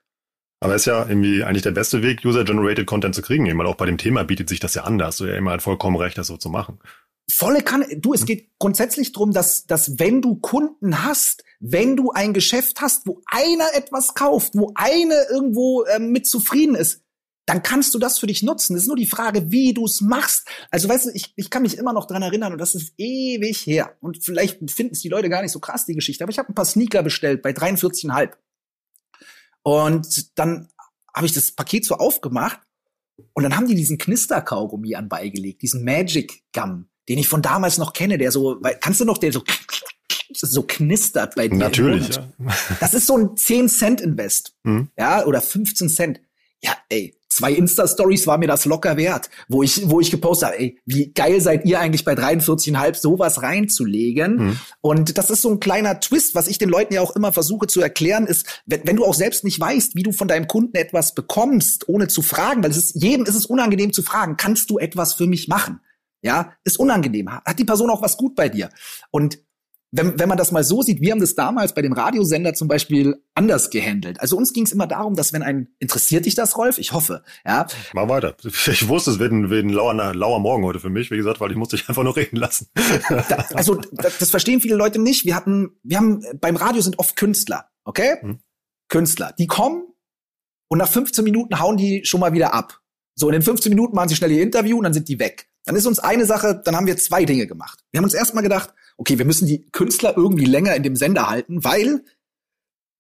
[0.60, 3.46] Aber ist ja irgendwie eigentlich der beste Weg, User-Generated Content zu kriegen.
[3.46, 4.98] Eben, weil auch bei dem Thema bietet sich das ja an.
[4.98, 6.80] Da hast du ja immer halt vollkommen recht, das so zu machen.
[7.32, 12.12] Volle kann, du, es geht grundsätzlich drum, dass, dass wenn du Kunden hast, wenn du
[12.12, 17.02] ein Geschäft hast, wo einer etwas kauft, wo einer irgendwo ähm, mit zufrieden ist,
[17.48, 18.76] dann kannst du das für dich nutzen.
[18.76, 20.48] Es ist nur die Frage, wie du es machst.
[20.70, 23.66] Also weißt du, ich, ich kann mich immer noch dran erinnern und das ist ewig
[23.66, 23.96] her.
[24.02, 26.24] Und vielleicht finden es die Leute gar nicht so krass, die Geschichte.
[26.24, 28.34] Aber ich habe ein paar Sneaker bestellt bei 43,5.
[29.64, 30.68] Und dann
[31.16, 32.60] habe ich das Paket so aufgemacht
[33.34, 37.94] und dann haben die diesen Knisterkaugummi anbeigelegt, diesen Magic Gum, den ich von damals noch
[37.94, 39.42] kenne, der so, weil, kannst du noch, der so
[40.34, 41.58] so knistert bei dir.
[41.58, 42.16] Natürlich.
[42.16, 42.28] Ja.
[42.80, 44.54] Das ist so ein 10 Cent Invest.
[44.64, 44.90] Mhm.
[44.98, 46.22] Ja, oder 15 Cent.
[46.62, 50.60] Ja, ey, zwei Insta-Stories war mir das locker wert, wo ich, wo ich gepostet habe,
[50.60, 54.38] ey, wie geil seid ihr eigentlich bei 43,5 sowas reinzulegen?
[54.38, 54.60] Mhm.
[54.82, 57.68] Und das ist so ein kleiner Twist, was ich den Leuten ja auch immer versuche
[57.68, 60.76] zu erklären, ist, wenn, wenn du auch selbst nicht weißt, wie du von deinem Kunden
[60.76, 64.70] etwas bekommst, ohne zu fragen, weil es ist, jedem ist es unangenehm zu fragen, kannst
[64.70, 65.80] du etwas für mich machen?
[66.24, 67.30] Ja, ist unangenehm.
[67.32, 68.70] Hat die Person auch was gut bei dir?
[69.12, 69.38] Und
[69.92, 72.68] wenn, wenn man das mal so sieht, wir haben das damals bei dem Radiosender zum
[72.68, 74.20] Beispiel anders gehandelt.
[74.20, 76.78] Also uns ging es immer darum, dass wenn ein, interessiert dich das, Rolf?
[76.78, 77.68] Ich hoffe, ja.
[77.94, 78.36] Mach weiter.
[78.68, 81.40] Ich wusste, es wird ein, wird ein lauer, lauer Morgen heute für mich, wie gesagt,
[81.40, 82.68] weil ich musste dich einfach nur reden lassen.
[83.30, 85.26] Da, also das, das verstehen viele Leute nicht.
[85.26, 88.18] Wir hatten, wir haben, beim Radio sind oft Künstler, okay?
[88.22, 88.40] Hm.
[88.90, 89.84] Künstler, die kommen
[90.70, 92.82] und nach 15 Minuten hauen die schon mal wieder ab.
[93.16, 95.50] So, in den 15 Minuten machen sie schnell ihr Interview und dann sind die weg.
[95.66, 97.84] Dann ist uns eine Sache, dann haben wir zwei Dinge gemacht.
[97.92, 101.30] Wir haben uns erstmal gedacht, okay, wir müssen die Künstler irgendwie länger in dem Sender
[101.30, 102.04] halten, weil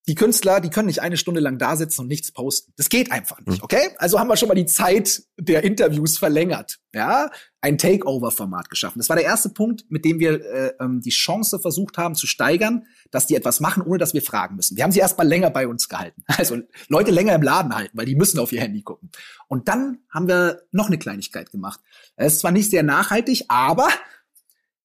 [0.07, 2.71] die Künstler, die können nicht eine Stunde lang da sitzen und nichts posten.
[2.77, 3.63] Das geht einfach nicht, hm.
[3.63, 3.89] okay?
[3.97, 7.29] Also haben wir schon mal die Zeit der Interviews verlängert, ja?
[7.59, 8.99] Ein Takeover-Format geschaffen.
[8.99, 12.25] Das war der erste Punkt, mit dem wir äh, ähm, die Chance versucht haben zu
[12.25, 14.77] steigern, dass die etwas machen, ohne dass wir fragen müssen.
[14.77, 16.23] Wir haben sie erst mal länger bei uns gehalten.
[16.37, 19.09] Also Leute länger im Laden halten, weil die müssen auf ihr Handy gucken.
[19.47, 21.81] Und dann haben wir noch eine Kleinigkeit gemacht.
[22.15, 23.89] Es ist zwar nicht sehr nachhaltig, aber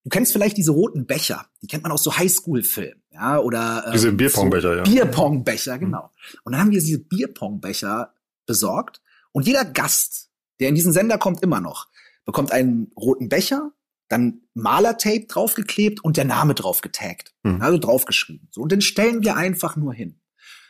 [0.05, 3.93] Du kennst vielleicht diese roten Becher, die kennt man aus so Highschool-Filmen, ja, oder äh,
[3.93, 4.83] diese Bierpongbecher, ja.
[4.83, 6.03] Bierpongbecher, genau.
[6.03, 6.39] Mhm.
[6.45, 8.13] Und dann haben wir diese Bierpongbecher
[8.47, 11.89] besorgt und jeder Gast, der in diesen Sender kommt, immer noch,
[12.25, 13.73] bekommt einen roten Becher,
[14.09, 17.63] dann Malertape draufgeklebt und der Name drauf getaggt, mhm.
[17.63, 18.49] also draufgeschrieben.
[18.51, 20.21] So und den stellen wir einfach nur hin.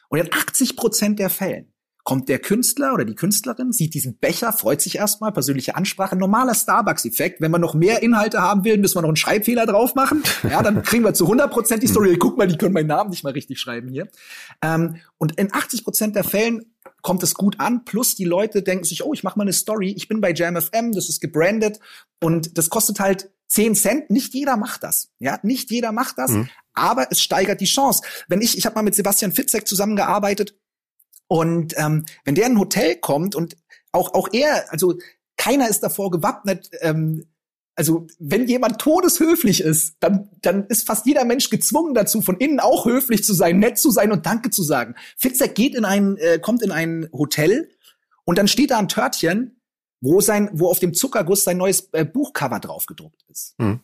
[0.09, 1.72] Und in 80 Prozent der Fällen
[2.05, 6.55] kommt der Künstler oder die Künstlerin, sieht diesen Becher, freut sich erstmal, persönliche Ansprache, normaler
[6.55, 7.41] Starbucks-Effekt.
[7.41, 10.23] Wenn man noch mehr Inhalte haben will, müssen wir noch einen Schreibfehler drauf machen.
[10.43, 12.11] Ja, dann kriegen wir zu 100 Prozent die Story.
[12.11, 12.19] Hm.
[12.19, 14.09] Guck mal, die können meinen Namen nicht mal richtig schreiben hier.
[14.63, 17.85] Ähm, und in 80 Prozent der Fällen kommt es gut an.
[17.85, 19.95] Plus die Leute denken sich, oh, ich mache mal eine Story.
[19.97, 21.79] Ich bin bei JamFM, das ist gebrandet
[22.21, 24.11] und das kostet halt 10 Cent.
[24.11, 25.11] Nicht jeder macht das.
[25.19, 26.33] Ja, nicht jeder macht das.
[26.33, 26.49] Mhm.
[26.75, 28.03] Aber es steigert die Chance.
[28.27, 30.57] Wenn ich, ich habe mal mit Sebastian Fitzek zusammengearbeitet
[31.33, 33.57] und ähm, wenn der in ein Hotel kommt und
[33.91, 34.99] auch, auch er, also
[35.39, 37.25] keiner ist davor gewappnet, ähm,
[37.75, 42.61] also wenn jemand todeshöflich ist, dann, dann ist fast jeder Mensch gezwungen dazu, von innen
[42.61, 44.95] auch höflich zu sein, nett zu sein und Danke zu sagen.
[45.17, 47.71] Fitzek geht in ein, äh, kommt in ein Hotel
[48.27, 49.59] und dann steht da ein Törtchen,
[50.03, 53.55] wo sein, wo auf dem Zuckerguss sein neues äh, Buchcover drauf gedruckt ist.
[53.57, 53.81] Mhm.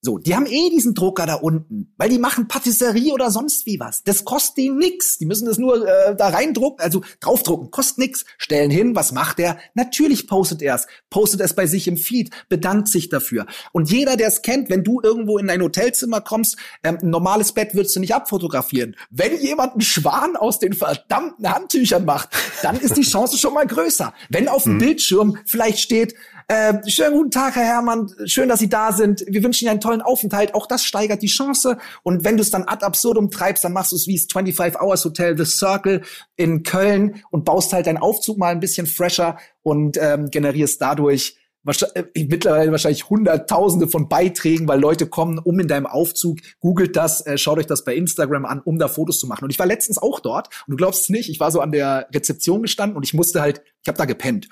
[0.00, 3.80] So, die haben eh diesen Drucker da unten, weil die machen Patisserie oder sonst wie
[3.80, 4.04] was.
[4.04, 5.18] Das kostet ihnen nix.
[5.18, 8.24] Die müssen das nur äh, da reindrucken, also draufdrucken, kostet nix.
[8.38, 9.58] Stellen hin, was macht er?
[9.74, 10.86] Natürlich postet er es.
[11.10, 13.46] Postet es bei sich im Feed, bedankt sich dafür.
[13.72, 17.50] Und jeder, der es kennt, wenn du irgendwo in ein Hotelzimmer kommst, ähm, ein normales
[17.50, 18.94] Bett würdest du nicht abfotografieren.
[19.10, 22.28] Wenn jemand einen Schwan aus den verdammten Handtüchern macht,
[22.62, 24.14] dann ist die Chance schon mal größer.
[24.28, 24.78] Wenn auf dem mhm.
[24.78, 26.14] Bildschirm vielleicht steht,
[26.48, 28.10] äh, schönen guten Tag, Herr Hermann.
[28.24, 29.24] Schön, dass Sie da sind.
[29.26, 30.54] Wir wünschen Ihnen einen tollen Aufenthalt.
[30.54, 31.76] Auch das steigert die Chance.
[32.02, 34.80] Und wenn du es dann ad absurdum treibst, dann machst du es wie das 25
[34.80, 36.02] Hours Hotel The Circle
[36.36, 41.36] in Köln und baust halt deinen Aufzug mal ein bisschen fresher und ähm, generierst dadurch
[41.64, 47.26] wahrscheinlich, mittlerweile wahrscheinlich hunderttausende von Beiträgen, weil Leute kommen um in deinem Aufzug, googelt das,
[47.26, 49.44] äh, schaut euch das bei Instagram an, um da Fotos zu machen.
[49.44, 51.72] Und ich war letztens auch dort und du glaubst es nicht, ich war so an
[51.72, 54.48] der Rezeption gestanden und ich musste halt, ich habe da gepennt.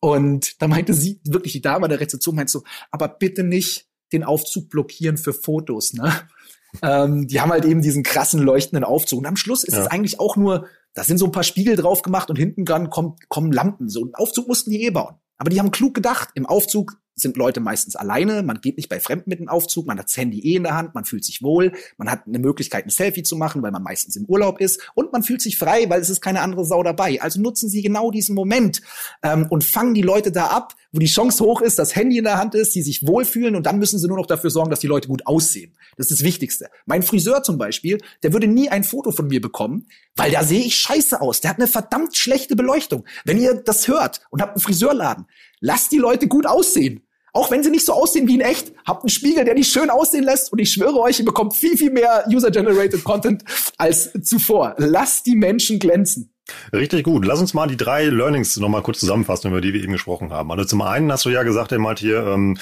[0.00, 4.24] Und da meinte sie, wirklich die Dame der Rezeption meinte so, aber bitte nicht den
[4.24, 6.12] Aufzug blockieren für Fotos, ne?
[6.82, 9.20] ähm, die haben halt eben diesen krassen leuchtenden Aufzug.
[9.20, 9.82] Und am Schluss ist ja.
[9.82, 12.90] es eigentlich auch nur, da sind so ein paar Spiegel drauf gemacht und hinten dran
[12.90, 13.88] kommt, kommen Lampen.
[13.88, 15.16] So einen Aufzug mussten die eh bauen.
[15.36, 16.30] Aber die haben klug gedacht.
[16.34, 19.98] Im Aufzug sind Leute meistens alleine, man geht nicht bei Fremden mit dem Aufzug, man
[19.98, 22.86] hat das Handy eh in der Hand, man fühlt sich wohl, man hat eine Möglichkeit,
[22.86, 25.86] ein Selfie zu machen, weil man meistens im Urlaub ist und man fühlt sich frei,
[25.88, 27.20] weil es ist keine andere Sau dabei.
[27.20, 28.82] Also nutzen Sie genau diesen Moment
[29.22, 32.24] ähm, und fangen die Leute da ab, wo die Chance hoch ist, das Handy in
[32.24, 34.80] der Hand ist, die sich wohlfühlen und dann müssen sie nur noch dafür sorgen, dass
[34.80, 35.76] die Leute gut aussehen.
[35.96, 36.68] Das ist das Wichtigste.
[36.86, 40.64] Mein Friseur zum Beispiel, der würde nie ein Foto von mir bekommen, weil da sehe
[40.64, 41.40] ich scheiße aus.
[41.40, 43.04] Der hat eine verdammt schlechte Beleuchtung.
[43.24, 45.26] Wenn ihr das hört und habt einen Friseurladen,
[45.60, 47.02] lasst die Leute gut aussehen.
[47.32, 49.90] Auch wenn sie nicht so aussehen wie in echt, habt einen Spiegel, der die schön
[49.90, 53.44] aussehen lässt und ich schwöre euch, ihr bekommt viel, viel mehr User-Generated Content
[53.76, 54.74] als zuvor.
[54.78, 56.29] Lasst die Menschen glänzen.
[56.72, 57.24] Richtig gut.
[57.24, 60.50] Lass uns mal die drei Learnings nochmal kurz zusammenfassen, über die wir eben gesprochen haben.
[60.52, 62.56] Also zum einen hast du ja gesagt, halt hier, ähm,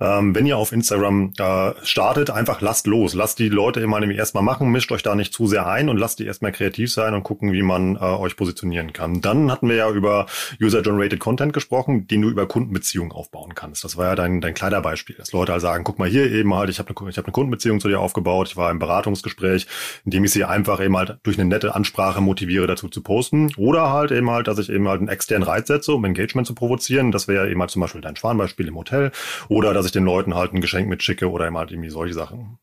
[0.00, 3.14] ähm, wenn ihr auf Instagram äh, startet, einfach lasst los.
[3.14, 5.98] Lasst die Leute immer nämlich erstmal machen, mischt euch da nicht zu sehr ein und
[5.98, 9.20] lasst die erstmal kreativ sein und gucken, wie man äh, euch positionieren kann.
[9.20, 10.26] Dann hatten wir ja über
[10.60, 13.84] User-Generated Content gesprochen, den du über Kundenbeziehungen aufbauen kannst.
[13.84, 16.70] Das war ja dein, dein Kleiderbeispiel, dass Leute halt sagen, guck mal hier eben halt,
[16.70, 19.66] ich habe eine, ich hab eine Kundenbeziehung zu dir aufgebaut, ich war im Beratungsgespräch,
[20.04, 23.31] in dem ich sie einfach eben halt durch eine nette Ansprache motiviere, dazu zu posten
[23.32, 26.46] posten oder halt eben halt, dass ich eben halt einen externen Reiz setze, um Engagement
[26.46, 27.12] zu provozieren.
[27.12, 29.10] Das wäre eben halt zum Beispiel dein Schwanbeispiel im Hotel
[29.48, 32.58] oder dass ich den Leuten halt ein Geschenk mitschicke oder eben halt irgendwie solche Sachen.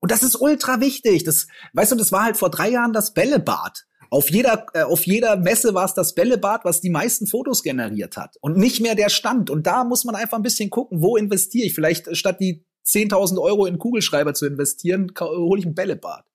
[0.00, 1.24] Und das ist ultra wichtig.
[1.24, 3.84] Das, weißt du, das war halt vor drei Jahren das Bällebad.
[4.10, 8.16] Auf jeder, äh, auf jeder Messe war es das Bällebad, was die meisten Fotos generiert
[8.16, 8.36] hat.
[8.40, 9.50] Und nicht mehr der Stand.
[9.50, 11.74] Und da muss man einfach ein bisschen gucken, wo investiere ich.
[11.74, 16.26] Vielleicht statt die 10.000 Euro in Kugelschreiber zu investieren, hole ich ein Bällebad.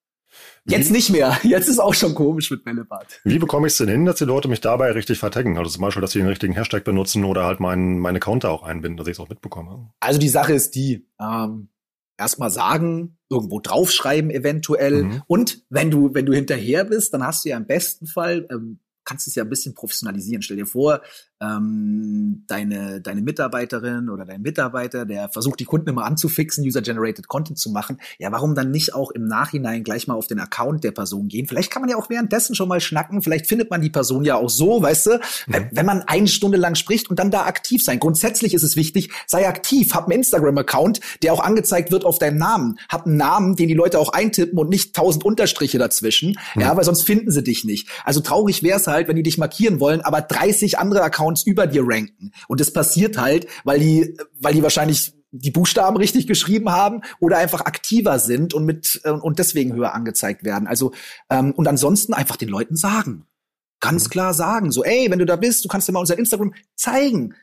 [0.70, 1.38] Jetzt nicht mehr.
[1.44, 3.20] Jetzt ist auch schon komisch mit Bällebad.
[3.24, 5.58] Wie bekomme ich es denn hin, dass die Leute mich dabei richtig vertaggen?
[5.58, 8.64] Also zum Beispiel, dass sie den richtigen Hashtag benutzen oder halt meinen meine Counter auch
[8.64, 9.90] einbinden, dass ich es auch mitbekomme.
[10.00, 11.70] Also die Sache ist die, ähm,
[12.18, 15.04] erstmal sagen, irgendwo draufschreiben eventuell.
[15.04, 15.22] Mhm.
[15.28, 18.80] Und wenn du, wenn du hinterher bist, dann hast du ja im besten Fall, ähm,
[19.10, 20.44] kannst es ja ein bisschen professionalisieren.
[20.44, 21.02] Stell dir vor,
[21.42, 27.58] ähm, deine, deine Mitarbeiterin oder dein Mitarbeiter, der versucht, die Kunden immer anzufixen, User-Generated Content
[27.58, 30.92] zu machen, ja, warum dann nicht auch im Nachhinein gleich mal auf den Account der
[30.92, 31.48] Person gehen?
[31.48, 34.36] Vielleicht kann man ja auch währenddessen schon mal schnacken, vielleicht findet man die Person ja
[34.36, 37.84] auch so, weißt du, wenn, wenn man eine Stunde lang spricht und dann da aktiv
[37.84, 38.00] sein.
[38.00, 42.38] Grundsätzlich ist es wichtig, sei aktiv, hab einen Instagram-Account, der auch angezeigt wird auf deinem
[42.38, 42.78] Namen.
[42.90, 46.62] Hab einen Namen, den die Leute auch eintippen und nicht tausend Unterstriche dazwischen, mhm.
[46.62, 47.88] ja, weil sonst finden sie dich nicht.
[48.04, 51.68] Also traurig wäre es halt, wenn die dich markieren wollen, aber 30 andere Accounts über
[51.68, 52.32] dir ranken.
[52.48, 57.38] Und das passiert halt, weil die, weil die wahrscheinlich die Buchstaben richtig geschrieben haben oder
[57.38, 60.68] einfach aktiver sind und mit äh, und deswegen höher angezeigt werden.
[60.68, 60.92] Also
[61.30, 63.26] ähm, und ansonsten einfach den Leuten sagen,
[63.80, 64.10] ganz mhm.
[64.10, 67.36] klar sagen, so ey, wenn du da bist, du kannst dir mal unser Instagram zeigen,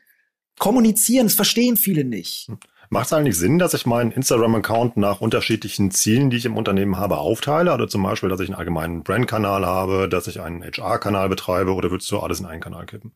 [0.59, 1.27] kommunizieren.
[1.27, 2.49] Das verstehen viele nicht.
[2.89, 6.97] Macht es eigentlich Sinn, dass ich meinen Instagram-Account nach unterschiedlichen Zielen, die ich im Unternehmen
[6.97, 7.71] habe, aufteile?
[7.71, 11.91] Also zum Beispiel, dass ich einen allgemeinen Brand-Kanal habe, dass ich einen HR-Kanal betreibe oder
[11.91, 13.13] würdest du alles in einen Kanal kippen?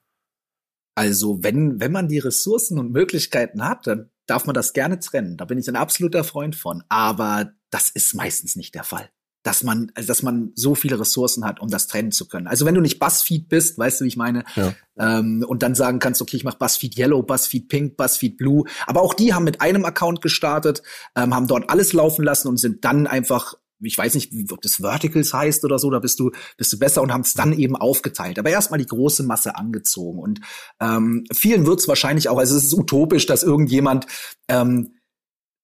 [0.95, 5.37] Also wenn, wenn man die Ressourcen und Möglichkeiten hat, dann darf man das gerne trennen.
[5.37, 6.83] Da bin ich ein absoluter Freund von.
[6.89, 9.09] Aber das ist meistens nicht der Fall.
[9.43, 12.47] Dass man, also dass man so viele Ressourcen hat, um das trennen zu können.
[12.47, 14.73] Also wenn du nicht Buzzfeed bist, weißt du, wie ich meine, ja.
[14.97, 18.65] ähm, und dann sagen kannst, okay, ich mache Buzzfeed Yellow, Buzzfeed Pink, Buzzfeed Blue.
[18.85, 20.83] Aber auch die haben mit einem Account gestartet,
[21.15, 24.75] ähm, haben dort alles laufen lassen und sind dann einfach ich weiß nicht, ob das
[24.75, 27.75] Verticals heißt oder so, da bist du, bist du besser und haben es dann eben
[27.75, 28.37] aufgeteilt.
[28.39, 30.19] Aber erstmal die große Masse angezogen.
[30.19, 30.41] Und
[30.79, 34.05] ähm, vielen wird es wahrscheinlich auch, also es ist utopisch, dass irgendjemand
[34.47, 34.93] ähm,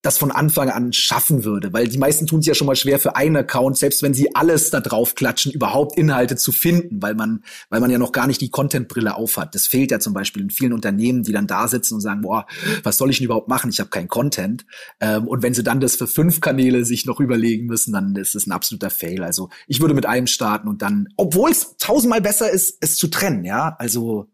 [0.02, 3.00] das von Anfang an schaffen würde, weil die meisten tun es ja schon mal schwer
[3.00, 7.16] für einen Account, selbst wenn sie alles da drauf klatschen, überhaupt Inhalte zu finden, weil
[7.16, 9.56] man, weil man ja noch gar nicht die Content-Brille aufhat.
[9.56, 12.46] Das fehlt ja zum Beispiel in vielen Unternehmen, die dann da sitzen und sagen, boah,
[12.84, 13.72] was soll ich denn überhaupt machen?
[13.72, 14.66] Ich habe keinen Content.
[15.00, 18.36] Ähm, und wenn sie dann das für fünf Kanäle sich noch überlegen müssen, dann ist
[18.36, 19.24] es ein absoluter Fail.
[19.24, 23.08] Also ich würde mit einem starten und dann, obwohl es tausendmal besser ist, es zu
[23.08, 23.76] trennen, ja.
[23.80, 24.30] Also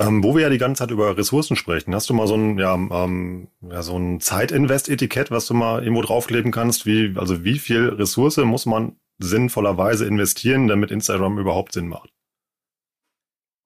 [0.00, 2.58] ähm, wo wir ja die ganze Zeit über Ressourcen sprechen, hast du mal so ein,
[2.58, 6.86] ja, ähm, ja so ein Zeitinvest-Etikett, was du mal irgendwo draufkleben kannst?
[6.86, 12.10] Wie, also wie viel Ressource muss man sinnvollerweise investieren, damit Instagram überhaupt Sinn macht?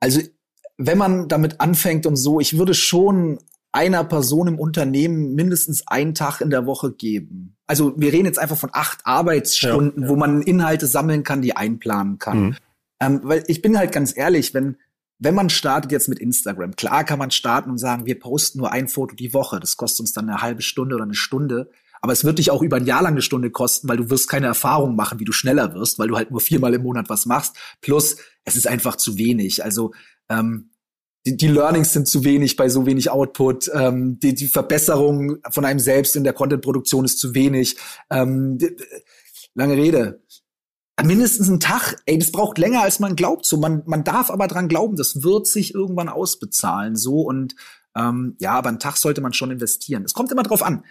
[0.00, 0.20] Also,
[0.78, 3.38] wenn man damit anfängt und so, ich würde schon
[3.72, 7.56] einer Person im Unternehmen mindestens einen Tag in der Woche geben.
[7.66, 10.10] Also wir reden jetzt einfach von acht Arbeitsstunden, ja, ja.
[10.10, 12.40] wo man Inhalte sammeln kann, die einplanen kann.
[12.40, 12.56] Mhm.
[13.00, 14.76] Ähm, weil ich bin halt ganz ehrlich, wenn
[15.24, 18.72] wenn man startet jetzt mit Instagram, klar kann man starten und sagen, wir posten nur
[18.72, 19.60] ein Foto die Woche.
[19.60, 21.70] Das kostet uns dann eine halbe Stunde oder eine Stunde.
[22.00, 24.28] Aber es wird dich auch über ein Jahr lang eine Stunde kosten, weil du wirst
[24.28, 27.26] keine Erfahrung machen, wie du schneller wirst, weil du halt nur viermal im Monat was
[27.26, 27.56] machst.
[27.80, 29.64] Plus, es ist einfach zu wenig.
[29.64, 29.92] Also
[30.28, 30.70] ähm,
[31.24, 33.70] die, die Learnings sind zu wenig bei so wenig Output.
[33.72, 37.76] Ähm, die, die Verbesserung von einem selbst in der Content-Produktion ist zu wenig.
[38.10, 38.58] Ähm,
[39.54, 40.20] lange Rede
[41.02, 43.46] mindestens einen Tag, ey, das braucht länger, als man glaubt.
[43.46, 46.96] So, man, man darf aber dran glauben, das wird sich irgendwann ausbezahlen.
[46.96, 47.54] So und
[47.96, 50.04] ähm, ja, aber einen Tag sollte man schon investieren.
[50.04, 50.84] Es kommt immer drauf an.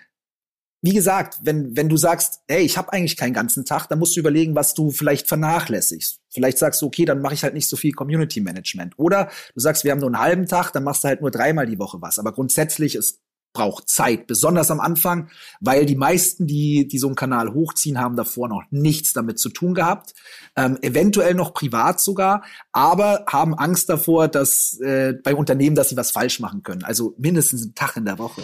[0.83, 4.15] Wie gesagt, wenn, wenn du sagst, ey, ich habe eigentlich keinen ganzen Tag, dann musst
[4.15, 6.21] du überlegen, was du vielleicht vernachlässigst.
[6.29, 8.97] Vielleicht sagst du, okay, dann mache ich halt nicht so viel Community Management.
[8.97, 11.67] Oder du sagst, wir haben nur einen halben Tag, dann machst du halt nur dreimal
[11.67, 12.17] die Woche was.
[12.17, 13.19] Aber grundsätzlich ist
[13.53, 18.15] braucht Zeit, besonders am Anfang, weil die meisten, die, die so einen Kanal hochziehen, haben
[18.15, 20.13] davor noch nichts damit zu tun gehabt,
[20.55, 25.97] ähm, eventuell noch privat sogar, aber haben Angst davor, dass äh, bei Unternehmen, dass sie
[25.97, 26.83] was falsch machen können.
[26.83, 28.41] Also mindestens einen Tag in der Woche.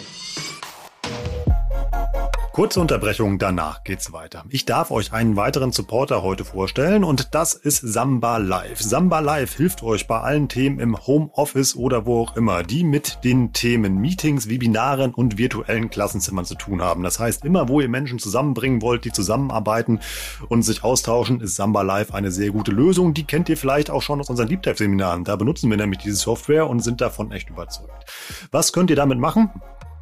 [2.58, 4.44] Kurze Unterbrechung, danach geht's weiter.
[4.48, 8.82] Ich darf euch einen weiteren Supporter heute vorstellen und das ist Samba Live.
[8.82, 13.20] Samba Live hilft euch bei allen Themen im Homeoffice oder wo auch immer, die mit
[13.22, 17.04] den Themen Meetings, Webinaren und virtuellen Klassenzimmern zu tun haben.
[17.04, 20.00] Das heißt, immer wo ihr Menschen zusammenbringen wollt, die zusammenarbeiten
[20.48, 23.14] und sich austauschen, ist Samba Live eine sehr gute Lösung.
[23.14, 25.22] Die kennt ihr vielleicht auch schon aus unseren Deep Dive Seminaren.
[25.22, 28.10] Da benutzen wir nämlich diese Software und sind davon echt überzeugt.
[28.50, 29.48] Was könnt ihr damit machen?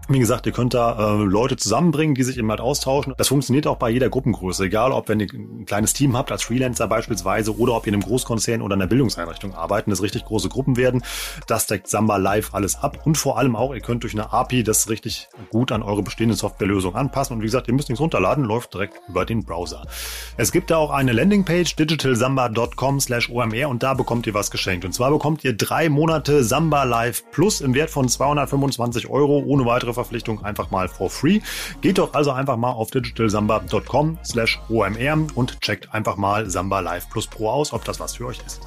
[0.09, 3.13] Wie gesagt, ihr könnt da äh, Leute zusammenbringen, die sich eben halt austauschen.
[3.19, 6.45] Das funktioniert auch bei jeder Gruppengröße, egal ob wenn ihr ein kleines Team habt als
[6.45, 10.25] Freelancer beispielsweise oder ob ihr in einem Großkonzern oder in einer Bildungseinrichtung arbeiten, das richtig
[10.25, 11.03] große Gruppen werden.
[11.49, 14.63] Das deckt Samba Live alles ab und vor allem auch, ihr könnt durch eine API
[14.63, 17.35] das richtig gut an eure bestehende Softwarelösung anpassen.
[17.35, 19.89] Und wie gesagt, ihr müsst nichts runterladen, läuft direkt über den Browser.
[20.37, 24.85] Es gibt da auch eine Landingpage digitalsamba.com slash OMR und da bekommt ihr was geschenkt.
[24.85, 29.67] Und zwar bekommt ihr drei Monate Samba Live Plus im Wert von 225 Euro ohne
[29.67, 31.41] weitere Verpflichtung einfach mal for free.
[31.81, 37.11] Geht doch also einfach mal auf digitalsamba.com slash omr und checkt einfach mal Samba Live
[37.11, 38.61] Plus Pro aus, ob das was für euch ist.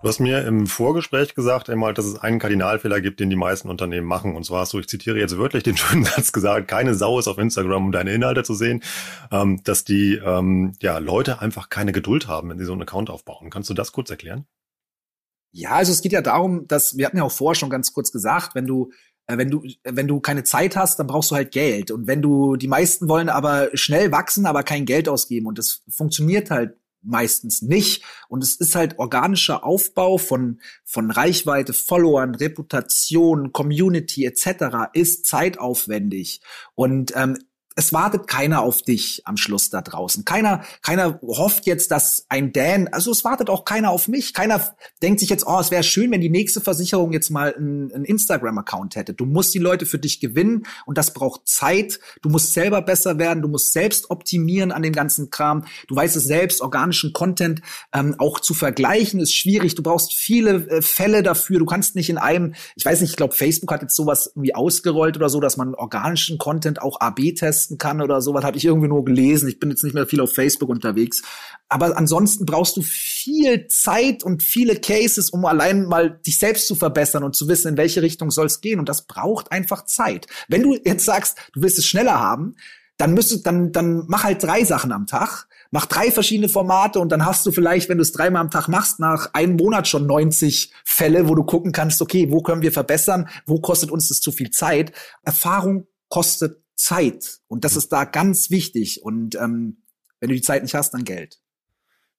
[0.00, 3.68] Du hast mir im Vorgespräch gesagt, einmal, dass es einen Kardinalfehler gibt, den die meisten
[3.68, 4.36] Unternehmen machen.
[4.36, 7.26] Und zwar hast du, ich zitiere jetzt wörtlich den schönen Satz gesagt, keine Sau ist
[7.26, 8.84] auf Instagram, um deine Inhalte zu sehen,
[9.32, 13.10] ähm, dass die ähm, ja, Leute einfach keine Geduld haben, wenn sie so einen Account
[13.10, 13.50] aufbauen.
[13.50, 14.46] Kannst du das kurz erklären?
[15.58, 18.12] Ja, also es geht ja darum, dass wir hatten ja auch vorher schon ganz kurz
[18.12, 18.92] gesagt, wenn du
[19.26, 21.90] äh, wenn du wenn du keine Zeit hast, dann brauchst du halt Geld.
[21.90, 25.46] Und wenn du die meisten wollen aber schnell wachsen, aber kein Geld ausgeben.
[25.46, 28.04] Und das funktioniert halt meistens nicht.
[28.28, 34.92] Und es ist halt organischer Aufbau von von Reichweite, Followern, Reputation, Community etc.
[34.92, 36.40] ist zeitaufwendig.
[36.76, 37.36] Und ähm,
[37.78, 40.24] es wartet keiner auf dich am Schluss da draußen.
[40.24, 44.34] Keiner, keiner hofft jetzt, dass ein Dan, also es wartet auch keiner auf mich.
[44.34, 48.04] Keiner denkt sich jetzt, oh, es wäre schön, wenn die nächste Versicherung jetzt mal einen,
[48.04, 49.14] Instagram-Account hätte.
[49.14, 52.00] Du musst die Leute für dich gewinnen und das braucht Zeit.
[52.20, 53.42] Du musst selber besser werden.
[53.42, 55.64] Du musst selbst optimieren an dem ganzen Kram.
[55.86, 57.62] Du weißt es selbst, organischen Content
[57.92, 59.76] ähm, auch zu vergleichen ist schwierig.
[59.76, 61.60] Du brauchst viele äh, Fälle dafür.
[61.60, 64.56] Du kannst nicht in einem, ich weiß nicht, ich glaube, Facebook hat jetzt sowas irgendwie
[64.56, 67.36] ausgerollt oder so, dass man organischen Content auch AB
[67.68, 69.48] testen kann oder sowas, habe ich irgendwie nur gelesen.
[69.48, 71.22] Ich bin jetzt nicht mehr viel auf Facebook unterwegs.
[71.68, 76.74] Aber ansonsten brauchst du viel Zeit und viele Cases, um allein mal dich selbst zu
[76.74, 78.78] verbessern und zu wissen, in welche Richtung soll es gehen.
[78.78, 80.26] Und das braucht einfach Zeit.
[80.48, 82.56] Wenn du jetzt sagst, du willst es schneller haben,
[82.96, 85.46] dann müsstest, dann, dann mach halt drei Sachen am Tag.
[85.70, 88.68] Mach drei verschiedene Formate und dann hast du vielleicht, wenn du es dreimal am Tag
[88.68, 92.72] machst, nach einem Monat schon 90 Fälle, wo du gucken kannst, okay, wo können wir
[92.72, 93.28] verbessern?
[93.44, 94.92] Wo kostet uns das zu viel Zeit?
[95.22, 97.40] Erfahrung kostet Zeit.
[97.48, 97.78] Und das mhm.
[97.78, 99.02] ist da ganz wichtig.
[99.02, 99.82] Und ähm,
[100.20, 101.38] wenn du die Zeit nicht hast, dann Geld.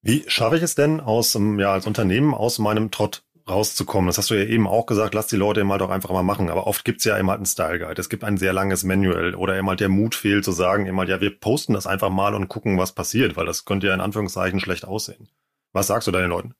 [0.02, 4.08] Wie schaffe ich es denn aus, ja, als Unternehmen aus meinem Trott rauszukommen?
[4.08, 6.24] Das hast du ja eben auch gesagt, lass die Leute eben halt auch einfach mal
[6.24, 6.50] machen.
[6.50, 8.00] Aber oft gibt's ja eben halt einen Style Guide.
[8.00, 10.98] Es gibt ein sehr langes Manual oder eben halt der Mut fehlt zu sagen, eben
[10.98, 13.94] halt, ja, wir posten das einfach mal und gucken, was passiert, weil das könnte ja
[13.94, 15.28] in Anführungszeichen schlecht aussehen.
[15.74, 16.54] Was sagst du deinen Leuten?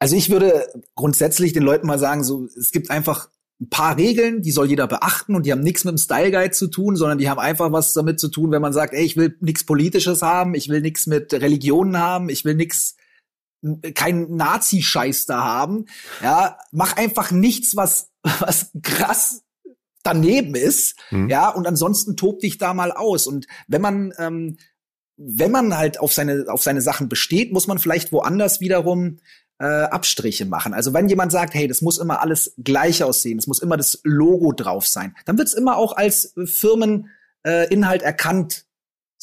[0.00, 0.66] Also ich würde
[0.96, 3.28] grundsätzlich den Leuten mal sagen, so, es gibt einfach
[3.60, 6.50] ein paar Regeln, die soll jeder beachten und die haben nichts mit dem Style Guide
[6.50, 9.16] zu tun, sondern die haben einfach was damit zu tun, wenn man sagt, ey, ich
[9.16, 12.96] will nichts Politisches haben, ich will nichts mit Religionen haben, ich will nichts
[13.94, 15.86] kein Nazi-Scheiß da haben.
[16.22, 19.42] Ja, mach einfach nichts, was was krass
[20.02, 20.98] daneben ist.
[21.10, 21.28] Mhm.
[21.28, 23.26] Ja, und ansonsten tob dich da mal aus.
[23.26, 24.58] Und wenn man ähm,
[25.16, 29.18] wenn man halt auf seine auf seine Sachen besteht, muss man vielleicht woanders wiederum
[29.58, 30.74] äh, Abstriche machen.
[30.74, 34.00] Also wenn jemand sagt, hey, das muss immer alles gleich aussehen, es muss immer das
[34.02, 38.66] Logo drauf sein, dann wird es immer auch als Firmeninhalt äh, erkannt.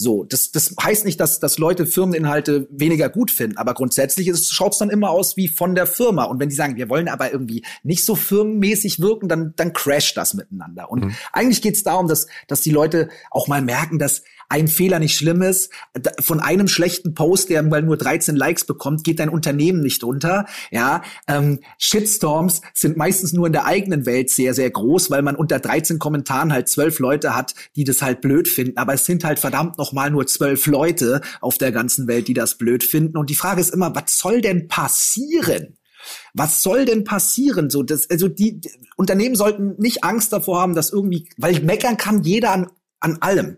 [0.01, 4.71] So, das, das heißt nicht, dass, dass Leute Firmeninhalte weniger gut finden, aber grundsätzlich schaut
[4.71, 6.23] es dann immer aus wie von der Firma.
[6.23, 10.17] Und wenn die sagen, wir wollen aber irgendwie nicht so firmenmäßig wirken, dann, dann crasht
[10.17, 10.89] das miteinander.
[10.89, 11.15] Und mhm.
[11.34, 15.16] eigentlich geht es darum, dass, dass die Leute auch mal merken, dass ein Fehler nicht
[15.16, 15.72] schlimm ist.
[16.20, 20.45] Von einem schlechten Post, der mal nur 13 Likes bekommt, geht dein Unternehmen nicht unter.
[20.72, 25.38] Ja, ähm, Shitstorms sind meistens nur in der eigenen Welt sehr, sehr groß, weil man
[25.38, 28.78] unter 13 Kommentaren halt zwölf Leute hat, die das halt blöd finden.
[28.78, 32.34] Aber es sind halt verdammt noch mal nur zwölf Leute auf der ganzen Welt, die
[32.34, 33.18] das blöd finden.
[33.18, 35.78] Und die Frage ist immer, was soll denn passieren?
[36.34, 37.70] Was soll denn passieren?
[37.70, 41.95] So, das, also die, die Unternehmen sollten nicht Angst davor haben, dass irgendwie, weil meckern
[41.95, 42.68] kann jeder an,
[42.99, 43.58] an allem.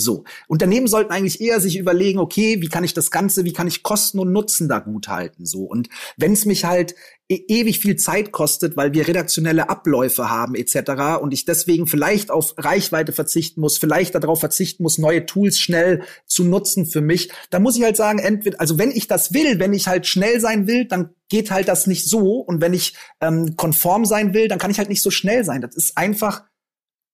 [0.00, 0.24] So.
[0.48, 3.82] Unternehmen sollten eigentlich eher sich überlegen, okay, wie kann ich das Ganze, wie kann ich
[3.82, 5.64] Kosten und Nutzen da gut halten, so.
[5.64, 6.94] Und wenn es mich halt
[7.28, 11.22] e ewig viel Zeit kostet, weil wir redaktionelle Abläufe haben, etc.
[11.22, 16.02] und ich deswegen vielleicht auf Reichweite verzichten muss, vielleicht darauf verzichten muss, neue Tools schnell
[16.26, 19.60] zu nutzen für mich, dann muss ich halt sagen, entweder, also wenn ich das will,
[19.60, 22.40] wenn ich halt schnell sein will, dann geht halt das nicht so.
[22.40, 25.60] Und wenn ich ähm, konform sein will, dann kann ich halt nicht so schnell sein.
[25.60, 26.44] Das ist einfach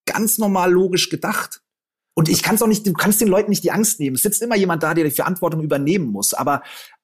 [0.06, 1.60] ganz normal logisch gedacht.
[2.16, 4.16] Und ich kann es auch nicht, du kannst den Leuten nicht die Angst nehmen.
[4.16, 6.32] Es sitzt immer jemand da, der die Verantwortung übernehmen muss.
[6.32, 6.62] Aber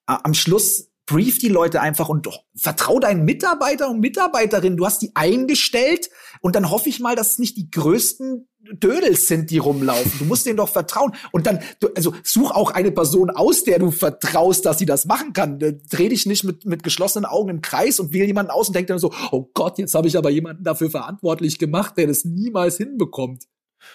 [0.08, 4.78] äh, am Schluss brief die Leute einfach und doch, vertrau deinen Mitarbeiter und Mitarbeiterinnen.
[4.78, 6.08] Du hast die eingestellt
[6.40, 10.12] und dann hoffe ich mal, dass es nicht die größten Dödels sind, die rumlaufen.
[10.18, 11.12] Du musst denen doch vertrauen.
[11.30, 15.04] Und dann, du, also such auch eine Person aus, der du vertraust, dass sie das
[15.04, 15.58] machen kann.
[15.58, 18.86] Dreh dich nicht mit, mit geschlossenen Augen im Kreis und wähl jemanden aus und denk
[18.86, 22.78] dann so, oh Gott, jetzt habe ich aber jemanden dafür verantwortlich gemacht, der das niemals
[22.78, 23.44] hinbekommt.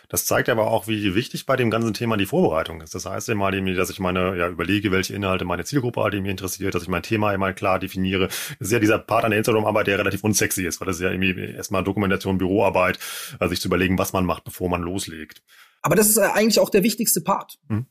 [0.09, 2.95] Das zeigt aber auch, wie wichtig bei dem ganzen Thema die Vorbereitung ist.
[2.95, 6.31] Das heißt immer, dass ich meine, ja, überlege, welche Inhalte meine Zielgruppe hat, die mich
[6.31, 8.27] interessiert, dass ich mein Thema immer klar definiere.
[8.27, 11.03] Das ist ja dieser Part an der Instagram-Arbeit, der relativ unsexy ist, weil das ist
[11.03, 12.99] ja irgendwie erstmal Dokumentation, Büroarbeit,
[13.39, 15.41] also sich zu überlegen, was man macht, bevor man loslegt.
[15.81, 17.59] Aber das ist eigentlich auch der wichtigste Part.
[17.69, 17.85] Hm.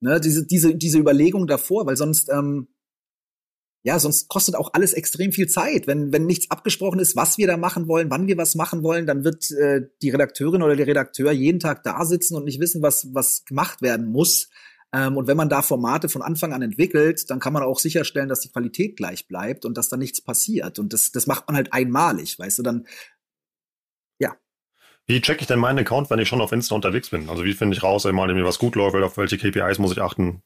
[0.00, 2.68] Ne, diese, diese, diese Überlegung davor, weil sonst, ähm,
[3.82, 5.86] ja, sonst kostet auch alles extrem viel Zeit.
[5.86, 9.06] Wenn, wenn nichts abgesprochen ist, was wir da machen wollen, wann wir was machen wollen,
[9.06, 12.82] dann wird äh, die Redakteurin oder der Redakteur jeden Tag da sitzen und nicht wissen,
[12.82, 14.48] was, was gemacht werden muss.
[14.92, 18.28] Ähm, und wenn man da Formate von Anfang an entwickelt, dann kann man auch sicherstellen,
[18.28, 20.78] dass die Qualität gleich bleibt und dass da nichts passiert.
[20.78, 22.86] Und das, das macht man halt einmalig, weißt du, dann,
[24.18, 24.36] ja.
[25.06, 27.30] Wie checke ich denn meinen Account, wenn ich schon auf Insta unterwegs bin?
[27.30, 30.02] Also wie finde ich raus, einmal, mir was gut läuft, auf welche KPIs muss ich
[30.02, 30.42] achten?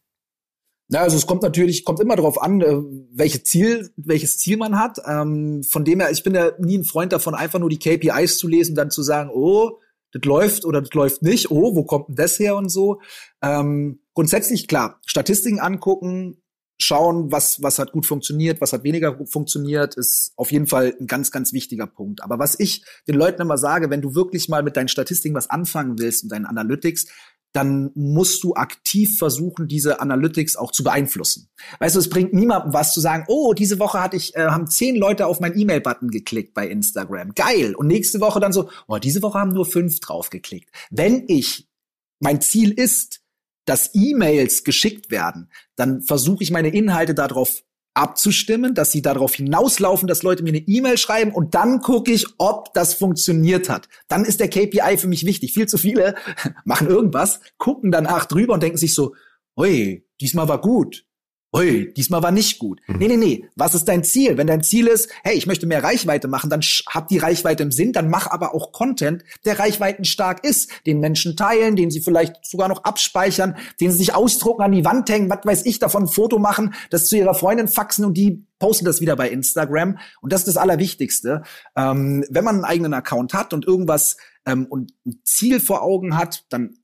[0.89, 2.77] Na, also es kommt natürlich, kommt immer darauf an, äh,
[3.13, 4.99] welche Ziel, welches Ziel man hat.
[5.07, 8.37] Ähm, von dem her, ich bin ja nie ein Freund davon, einfach nur die KPIs
[8.37, 9.79] zu lesen, dann zu sagen, oh,
[10.13, 13.01] das läuft oder das läuft nicht, oh, wo kommt denn das her und so.
[13.43, 16.37] Ähm, grundsätzlich klar, Statistiken angucken,
[16.79, 20.95] schauen, was, was hat gut funktioniert, was hat weniger gut funktioniert, ist auf jeden Fall
[21.01, 22.23] ein ganz, ganz wichtiger Punkt.
[22.23, 25.51] Aber was ich den Leuten immer sage, wenn du wirklich mal mit deinen Statistiken was
[25.51, 27.07] anfangen willst und deinen Analytics,
[27.55, 31.49] dann musst du aktiv versuchen, diese Analytics auch zu beeinflussen.
[31.79, 34.67] Weißt du, es bringt niemandem was zu sagen, oh, diese Woche hatte ich, äh, haben
[34.67, 37.33] zehn Leute auf meinen E-Mail-Button geklickt bei Instagram.
[37.35, 37.77] Geil.
[37.77, 40.69] Und nächste Woche dann so, oh, diese Woche haben nur fünf drauf geklickt.
[40.91, 41.69] Wenn ich,
[42.19, 43.21] mein Ziel ist,
[43.67, 47.63] dass E-Mails geschickt werden, dann versuche ich meine Inhalte darauf
[47.95, 52.27] abzustimmen, dass sie darauf hinauslaufen, dass Leute mir eine E-Mail schreiben und dann gucke ich,
[52.39, 53.89] ob das funktioniert hat.
[54.09, 55.53] Dann ist der KPI für mich wichtig.
[55.53, 56.17] Viel zu viele
[56.65, 59.15] machen irgendwas, gucken danach drüber und denken sich so,
[59.57, 61.07] oi, diesmal war gut
[61.55, 62.81] ui, diesmal war nicht gut.
[62.87, 62.97] Mhm.
[62.99, 63.49] Nee, nee, nee.
[63.55, 64.37] Was ist dein Ziel?
[64.37, 67.71] Wenn dein Ziel ist, hey, ich möchte mehr Reichweite machen, dann hab die Reichweite im
[67.71, 72.45] Sinn, dann mach aber auch Content, der reichweitenstark ist, den Menschen teilen, den sie vielleicht
[72.45, 76.05] sogar noch abspeichern, den sie sich ausdrucken, an die Wand hängen, was weiß ich, davon
[76.05, 79.99] ein Foto machen, das zu ihrer Freundin faxen und die posten das wieder bei Instagram.
[80.21, 81.43] Und das ist das Allerwichtigste.
[81.77, 86.17] Ähm, wenn man einen eigenen Account hat und irgendwas ähm, und ein Ziel vor Augen
[86.17, 86.79] hat, dann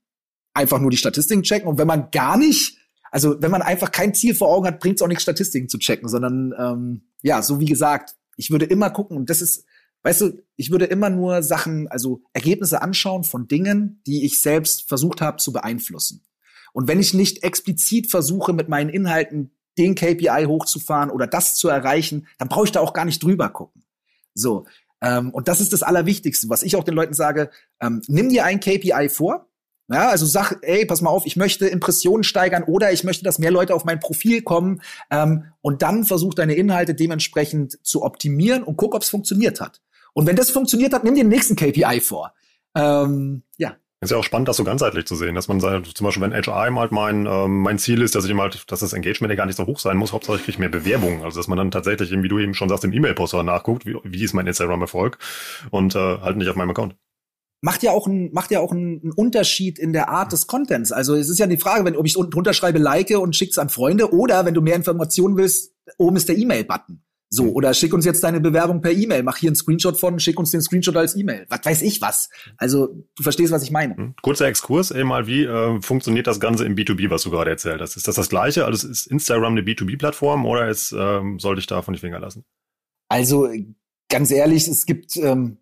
[0.53, 1.67] einfach nur die Statistiken checken.
[1.67, 2.77] Und wenn man gar nicht
[3.11, 5.77] also wenn man einfach kein Ziel vor Augen hat, bringt es auch nichts, Statistiken zu
[5.77, 9.65] checken, sondern ähm, ja, so wie gesagt, ich würde immer gucken, und das ist,
[10.03, 14.87] weißt du, ich würde immer nur Sachen, also Ergebnisse anschauen von Dingen, die ich selbst
[14.87, 16.23] versucht habe zu beeinflussen.
[16.73, 21.67] Und wenn ich nicht explizit versuche, mit meinen Inhalten den KPI hochzufahren oder das zu
[21.67, 23.83] erreichen, dann brauche ich da auch gar nicht drüber gucken.
[24.33, 24.65] So.
[25.01, 27.49] Ähm, und das ist das Allerwichtigste, was ich auch den Leuten sage.
[27.81, 29.50] Ähm, nimm dir ein KPI vor,
[29.91, 33.39] ja, also sag, ey, pass mal auf, ich möchte Impressionen steigern oder ich möchte, dass
[33.39, 38.63] mehr Leute auf mein Profil kommen ähm, und dann versuch deine Inhalte dementsprechend zu optimieren
[38.63, 39.81] und guck, ob es funktioniert hat.
[40.13, 42.33] Und wenn das funktioniert hat, nimm dir den nächsten KPI vor.
[42.75, 43.75] Ähm, ja.
[43.99, 46.33] Ist ja auch spannend, das so ganzheitlich zu sehen, dass man sagt, zum Beispiel, wenn
[46.33, 49.45] HRM halt mein, ähm, mein Ziel ist, dass ich halt, dass das Engagement ja gar
[49.45, 51.21] nicht so hoch sein muss, hauptsächlich kriege ich mehr Bewerbungen.
[51.23, 54.23] Also dass man dann tatsächlich, wie du eben schon sagst, im E-Mail-Poster nachguckt, wie, wie
[54.23, 55.19] ist mein Instagram-Erfolg
[55.69, 56.95] und äh, halt nicht auf meinem Account.
[57.61, 60.91] Macht ja auch ein, macht ja auch einen, Unterschied in der Art des Contents.
[60.91, 63.57] Also es ist ja die Frage, wenn ob ich unten drunter schreibe, like und schick's
[63.57, 67.03] an Freunde oder wenn du mehr Informationen willst, oben ist der E-Mail-Button.
[67.33, 70.37] So, oder schick uns jetzt deine Bewerbung per E-Mail, mach hier einen Screenshot von, schick
[70.37, 71.45] uns den Screenshot als E-Mail.
[71.47, 72.29] Was weiß ich was.
[72.57, 73.95] Also, du verstehst, was ich meine.
[73.95, 74.15] Hm.
[74.21, 77.79] Kurzer Exkurs, ey, mal, wie äh, funktioniert das Ganze im B2B, was du gerade erzählt
[77.79, 77.95] hast?
[77.95, 78.65] Ist das das Gleiche?
[78.65, 82.43] Also ist Instagram eine B2B-Plattform oder ist, ähm, sollte ich da von die Finger lassen?
[83.07, 83.47] Also,
[84.09, 85.60] ganz ehrlich, es gibt, ähm,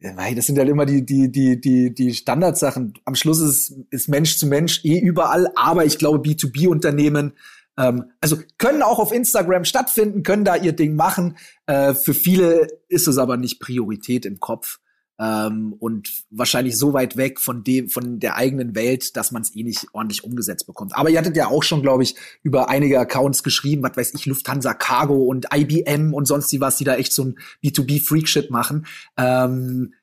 [0.00, 2.94] das sind halt immer die, die, die, die, die Standardsachen.
[3.04, 7.32] Am Schluss ist, ist Mensch zu Mensch eh überall, aber ich glaube, B2B-Unternehmen
[7.78, 11.36] ähm, also können auch auf Instagram stattfinden, können da ihr Ding machen.
[11.66, 14.80] Äh, für viele ist es aber nicht Priorität im Kopf.
[15.18, 19.54] Ähm, und wahrscheinlich so weit weg von dem, von der eigenen Welt, dass man es
[19.54, 20.94] eh nicht ordentlich umgesetzt bekommt.
[20.94, 24.26] Aber ihr hattet ja auch schon, glaube ich, über einige Accounts geschrieben, was weiß ich,
[24.26, 28.86] Lufthansa Cargo und IBM und sonst die was, die da echt so ein B2B-Freak-Shit machen.
[29.16, 29.94] Ähm,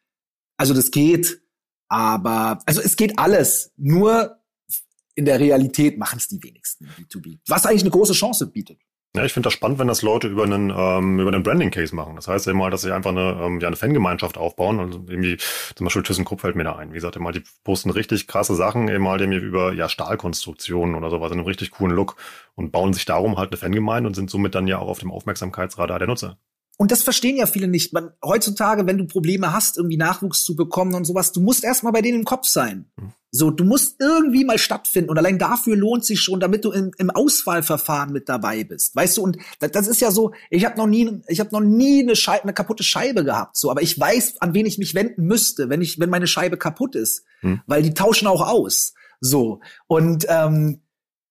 [0.57, 1.41] also das geht,
[1.89, 3.71] aber, also es geht alles.
[3.77, 4.37] Nur
[5.15, 7.39] in der Realität machen es die wenigsten B2B.
[7.47, 8.79] Was eigentlich eine große Chance bietet.
[9.15, 11.93] Ja, ich finde das spannend, wenn das Leute über einen ähm, über einen Branding Case
[11.95, 12.15] machen.
[12.15, 15.37] Das heißt ja mal, dass sie einfach eine ähm, ja eine Fangemeinschaft aufbauen und irgendwie
[15.75, 16.89] zum Beispiel ThyssenKrupp fällt mir da ein.
[16.89, 21.11] Wie gesagt, immer die posten richtig krasse Sachen, eben mal irgendwie über ja Stahlkonstruktionen oder
[21.11, 22.15] sowas in einem richtig coolen Look
[22.55, 25.11] und bauen sich darum halt eine Fangemeinde und sind somit dann ja auch auf dem
[25.11, 26.37] Aufmerksamkeitsradar der Nutzer.
[26.77, 27.93] Und das verstehen ja viele nicht.
[27.93, 31.93] Man, heutzutage, wenn du Probleme hast, irgendwie Nachwuchs zu bekommen und sowas, du musst erstmal
[31.93, 32.85] bei denen im Kopf sein.
[32.97, 33.13] Mhm.
[33.35, 36.91] So, du musst irgendwie mal stattfinden und allein dafür lohnt sich schon, damit du im,
[36.99, 38.95] im Auswahlverfahren mit dabei bist.
[38.95, 41.59] Weißt du, und das, das ist ja so, ich habe noch nie ich habe noch
[41.59, 44.93] nie eine, Scheibe, eine kaputte Scheibe gehabt, so, aber ich weiß, an wen ich mich
[44.93, 47.61] wenden müsste, wenn ich wenn meine Scheibe kaputt ist, hm.
[47.65, 48.93] weil die tauschen auch aus.
[49.19, 50.82] So, und ähm,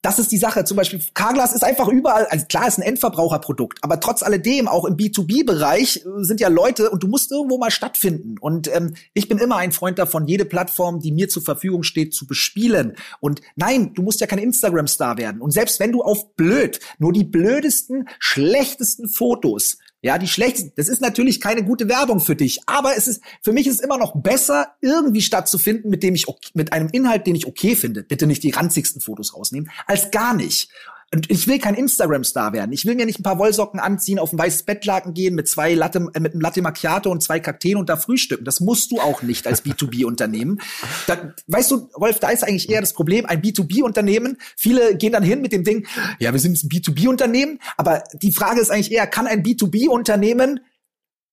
[0.03, 0.65] das ist die Sache.
[0.65, 4.85] Zum Beispiel, Carglass ist einfach überall, also klar ist ein Endverbraucherprodukt, aber trotz alledem, auch
[4.85, 8.37] im B2B-Bereich äh, sind ja Leute und du musst irgendwo mal stattfinden.
[8.39, 12.15] Und ähm, ich bin immer ein Freund davon, jede Plattform, die mir zur Verfügung steht,
[12.15, 12.97] zu bespielen.
[13.21, 15.41] Und nein, du musst ja kein Instagram-Star werden.
[15.41, 20.73] Und selbst wenn du auf blöd nur die blödesten, schlechtesten Fotos ja, die schlechtesten.
[20.77, 23.81] Das ist natürlich keine gute Werbung für dich, aber es ist für mich ist es
[23.81, 28.03] immer noch besser irgendwie stattzufinden mit dem ich mit einem Inhalt, den ich okay finde.
[28.03, 30.71] Bitte nicht die ranzigsten Fotos rausnehmen, als gar nicht.
[31.15, 32.73] Und ich will kein Instagram-Star werden.
[32.73, 35.75] Ich will mir nicht ein paar Wollsocken anziehen, auf ein weißes Bettlaken gehen mit zwei
[35.75, 38.45] Latte, äh, mit einem Latte Macchiato und zwei Kakteen und da frühstücken.
[38.45, 40.61] Das musst du auch nicht als B2B-Unternehmen.
[41.47, 44.39] Weißt du, Wolf, da ist eigentlich eher das Problem, ein B2B-Unternehmen.
[44.57, 45.87] Viele gehen dann hin mit dem Ding,
[46.19, 47.59] ja, wir sind ein B2B-Unternehmen.
[47.77, 50.61] Aber die Frage ist eigentlich eher, kann ein B2B-Unternehmen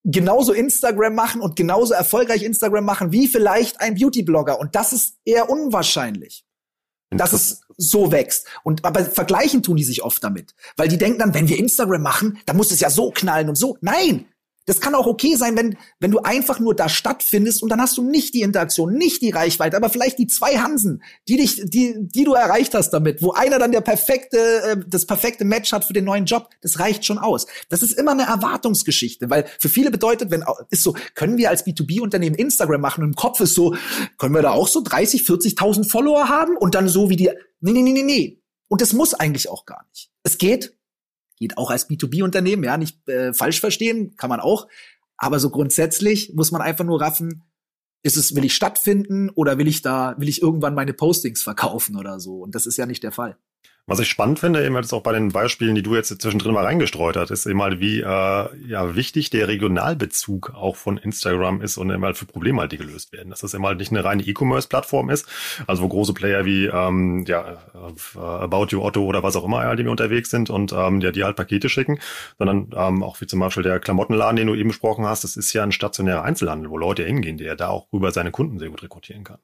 [0.04, 4.60] genauso Instagram machen und genauso erfolgreich Instagram machen wie vielleicht ein Beauty-Blogger?
[4.60, 6.44] Und das ist eher unwahrscheinlich
[7.18, 8.48] dass es so wächst.
[8.64, 12.02] Und aber vergleichen tun die sich oft damit, weil die denken dann, wenn wir Instagram
[12.02, 13.78] machen, dann muss es ja so knallen und so.
[13.82, 14.26] Nein,
[14.70, 17.98] das kann auch okay sein, wenn, wenn du einfach nur da stattfindest und dann hast
[17.98, 21.96] du nicht die Interaktion, nicht die Reichweite, aber vielleicht die zwei Hansen, die dich, die,
[21.98, 25.86] die du erreicht hast damit, wo einer dann der perfekte, äh, das perfekte Match hat
[25.86, 27.48] für den neuen Job, das reicht schon aus.
[27.70, 31.66] Das ist immer eine Erwartungsgeschichte, weil für viele bedeutet, wenn, ist so, können wir als
[31.66, 33.76] B2B-Unternehmen Instagram machen und im Kopf ist so,
[34.20, 37.72] können wir da auch so 30, 40.000 Follower haben und dann so wie die, nee,
[37.72, 38.44] nee, nee, nee, nee.
[38.68, 40.12] Und das muss eigentlich auch gar nicht.
[40.22, 40.78] Es geht
[41.40, 44.68] geht auch als B2B-Unternehmen, ja, nicht äh, falsch verstehen, kann man auch.
[45.18, 47.44] Aber so grundsätzlich muss man einfach nur raffen,
[48.04, 51.98] ist es, will ich stattfinden oder will ich da, will ich irgendwann meine Postings verkaufen
[51.98, 52.38] oder so?
[52.38, 53.38] Und das ist ja nicht der Fall.
[53.90, 56.64] Was ich spannend finde, eben jetzt auch bei den Beispielen, die du jetzt zwischendrin mal
[56.64, 58.04] reingestreut hast, ist eben mal, wie äh,
[58.68, 63.12] ja, wichtig der Regionalbezug auch von Instagram ist und immer für Probleme halt, die gelöst
[63.14, 63.32] werden.
[63.32, 65.28] Dass das immer halt nicht eine reine E-Commerce-Plattform ist,
[65.66, 69.62] also wo große Player wie ähm, ja, äh, About You Otto oder was auch immer
[69.62, 71.98] halt, die mir unterwegs sind und ähm, ja, die halt Pakete schicken,
[72.38, 75.52] sondern ähm, auch wie zum Beispiel der Klamottenladen, den du eben besprochen hast, das ist
[75.54, 78.84] ja ein stationärer Einzelhandel, wo Leute hingehen, der da auch rüber seine Kunden sehr gut
[78.84, 79.40] rekrutieren kann.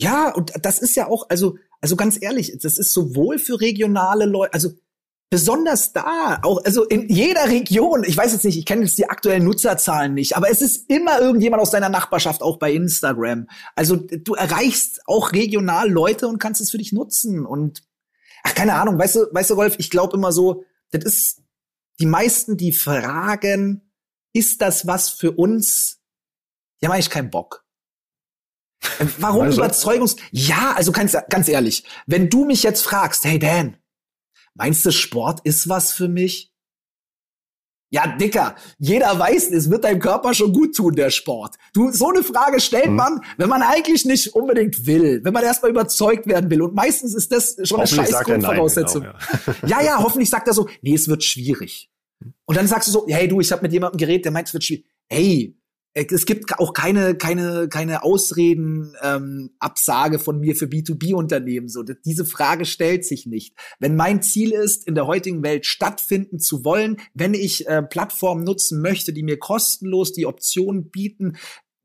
[0.00, 4.26] Ja, und das ist ja auch, also also ganz ehrlich, das ist sowohl für regionale
[4.26, 4.70] Leute, also
[5.30, 8.02] besonders da, auch also in jeder Region.
[8.04, 11.20] Ich weiß jetzt nicht, ich kenne jetzt die aktuellen Nutzerzahlen nicht, aber es ist immer
[11.20, 13.46] irgendjemand aus deiner Nachbarschaft auch bei Instagram.
[13.76, 17.82] Also du erreichst auch regional Leute und kannst es für dich nutzen und
[18.42, 21.42] ach keine Ahnung, weißt du, weißt du Rolf, ich glaube immer so, das ist
[22.00, 23.92] die meisten, die fragen,
[24.32, 26.00] ist das was für uns?
[26.80, 27.67] Die haben eigentlich keinen Bock.
[29.18, 30.16] Warum also, Überzeugungs...
[30.30, 33.76] Ja, also ganz, ganz ehrlich, wenn du mich jetzt fragst, hey Dan,
[34.54, 36.52] meinst du Sport ist was für mich?
[37.90, 41.56] Ja, Dicker, jeder weiß, es wird deinem Körper schon gut tun, der Sport.
[41.72, 42.96] Du, so eine Frage stellt mhm.
[42.96, 46.60] man, wenn man eigentlich nicht unbedingt will, wenn man erstmal überzeugt werden will.
[46.60, 49.04] Und meistens ist das schon eine scheiß Grundvoraussetzung.
[49.04, 49.14] Genau,
[49.62, 49.80] ja.
[49.80, 51.90] ja, ja, hoffentlich sagt er so, nee, es wird schwierig.
[52.44, 54.54] Und dann sagst du so, hey du, ich habe mit jemandem geredet, der meint, es
[54.54, 54.84] wird schwierig.
[55.08, 55.57] Hey,
[56.10, 61.68] es gibt auch keine keine keine Ausreden ähm, Absage von mir für B2B Unternehmen.
[61.68, 63.54] So diese Frage stellt sich nicht.
[63.78, 68.44] Wenn mein Ziel ist in der heutigen Welt stattfinden zu wollen wenn ich äh, Plattformen
[68.44, 71.36] nutzen möchte die mir kostenlos die Option bieten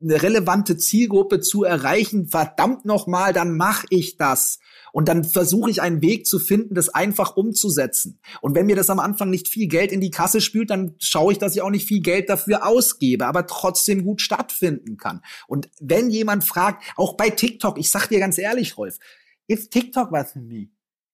[0.04, 4.58] eine relevante Zielgruppe zu erreichen verdammt noch mal dann mache ich das
[4.94, 8.20] und dann versuche ich einen Weg zu finden, das einfach umzusetzen.
[8.40, 11.32] Und wenn mir das am Anfang nicht viel Geld in die Kasse spült, dann schaue
[11.32, 15.20] ich, dass ich auch nicht viel Geld dafür ausgebe, aber trotzdem gut stattfinden kann.
[15.48, 18.98] Und wenn jemand fragt, auch bei TikTok, ich sag dir ganz ehrlich, Rolf,
[19.48, 20.68] ist TikTok was für mich?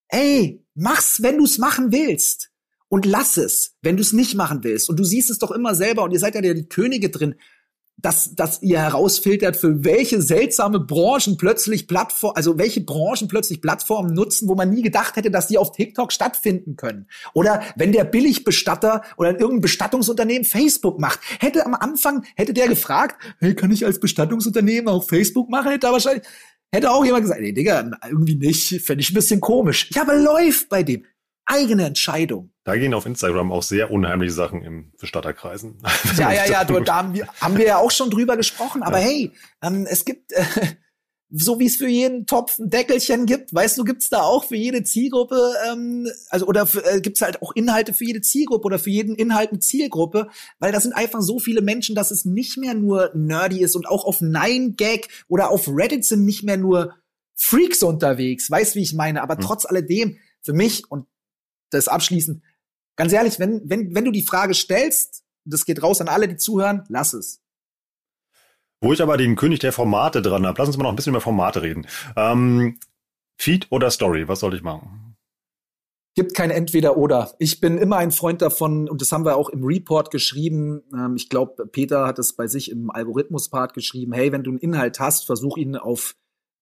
[0.09, 2.51] Ey, mach's, wenn du's machen willst.
[2.88, 4.91] Und lass es, wenn du es nicht machen willst.
[4.91, 7.36] Und du siehst es doch immer selber und ihr seid ja die Könige drin
[8.03, 14.14] dass, dass ihr herausfiltert, für welche seltsame Branchen plötzlich Plattform, also welche Branchen plötzlich Plattformen
[14.14, 17.07] nutzen, wo man nie gedacht hätte, dass die auf TikTok stattfinden können.
[17.34, 23.16] Oder wenn der Billigbestatter oder irgendein Bestattungsunternehmen Facebook macht, hätte am Anfang, hätte der gefragt,
[23.38, 25.70] hey, kann ich als Bestattungsunternehmen auch Facebook machen?
[25.70, 26.24] Hätte er wahrscheinlich,
[26.72, 29.90] hätte auch jemand gesagt, nee, Digga, irgendwie nicht, fände ich ein bisschen komisch.
[29.94, 31.05] Ja, aber läuft bei dem.
[31.51, 32.53] Eigene Entscheidung.
[32.62, 35.78] Da gehen auf Instagram auch sehr unheimliche Sachen im Bestatterkreisen.
[36.16, 38.84] Ja, ja, ja, da haben wir, haben wir ja auch schon drüber gesprochen.
[38.84, 39.07] Aber ja.
[39.07, 40.44] hey, ähm, es gibt, äh,
[41.28, 44.55] so wie es für jeden Topf ein Deckelchen gibt, weißt du, gibt's da auch für
[44.55, 48.78] jede Zielgruppe, ähm, also oder für, äh, gibt's halt auch Inhalte für jede Zielgruppe oder
[48.78, 50.28] für jeden Inhalt eine Zielgruppe,
[50.61, 53.88] weil da sind einfach so viele Menschen, dass es nicht mehr nur nerdy ist und
[53.88, 56.94] auch auf Nine Gag oder auf Reddit sind nicht mehr nur
[57.34, 59.40] Freaks unterwegs, weißt wie ich meine, aber hm.
[59.40, 61.07] trotz alledem für mich und
[61.71, 62.43] das abschließend
[63.01, 66.37] Ganz ehrlich, wenn, wenn, wenn du die Frage stellst, das geht raus an alle, die
[66.37, 67.41] zuhören, lass es.
[68.83, 71.14] Wo ich aber den König der Formate dran habe, lass uns mal noch ein bisschen
[71.14, 71.87] über Formate reden.
[72.14, 72.79] Ähm,
[73.39, 75.16] Feed oder Story, was soll ich machen?
[76.14, 77.35] Gibt kein Entweder-Oder.
[77.39, 80.83] Ich bin immer ein Freund davon, und das haben wir auch im Report geschrieben.
[80.93, 84.12] Ähm, ich glaube, Peter hat es bei sich im Algorithmus-Part geschrieben.
[84.12, 86.16] Hey, wenn du einen Inhalt hast, versuch ihn auf,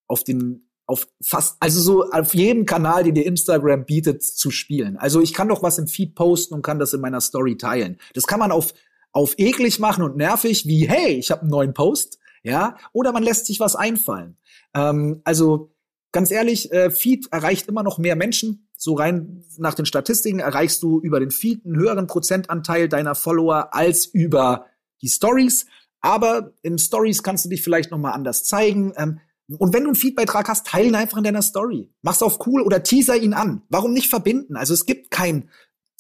[0.07, 4.97] auf den auf fast, also so auf jedem Kanal, den dir Instagram bietet, zu spielen.
[4.97, 7.99] Also ich kann doch was im Feed posten und kann das in meiner Story teilen.
[8.15, 8.73] Das kann man auf,
[9.13, 13.23] auf eklig machen und nervig, wie, hey, ich habe einen neuen Post, ja, oder man
[13.23, 14.39] lässt sich was einfallen.
[14.75, 15.75] Ähm, also
[16.11, 18.71] ganz ehrlich, äh, Feed erreicht immer noch mehr Menschen.
[18.75, 23.75] So rein nach den Statistiken erreichst du über den Feed einen höheren Prozentanteil deiner Follower
[23.75, 24.67] als über
[25.03, 25.67] die Stories.
[26.01, 28.95] Aber in Stories kannst du dich vielleicht noch mal anders zeigen.
[28.97, 29.21] Ähm,
[29.57, 31.91] und wenn du einen Feedbeitrag hast, teile ihn einfach in deiner Story.
[32.03, 33.63] Mach's auf cool oder teaser ihn an.
[33.71, 34.57] Warum nicht verbinden?
[34.57, 35.49] Also es gibt kein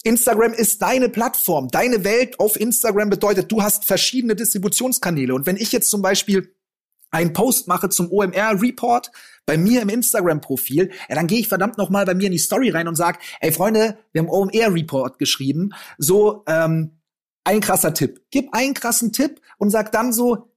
[0.04, 1.68] Instagram ist deine Plattform.
[1.68, 5.34] Deine Welt auf Instagram bedeutet, du hast verschiedene Distributionskanäle.
[5.34, 6.54] Und wenn ich jetzt zum Beispiel
[7.10, 9.10] einen Post mache zum OMR-Report
[9.44, 12.38] bei mir im Instagram-Profil, ja, dann gehe ich verdammt noch mal bei mir in die
[12.38, 15.70] Story rein und sag, ey Freunde, wir haben OMR-Report geschrieben.
[15.96, 17.00] So, ähm,
[17.44, 18.20] ein krasser Tipp.
[18.30, 20.52] Gib einen krassen Tipp und sag dann so,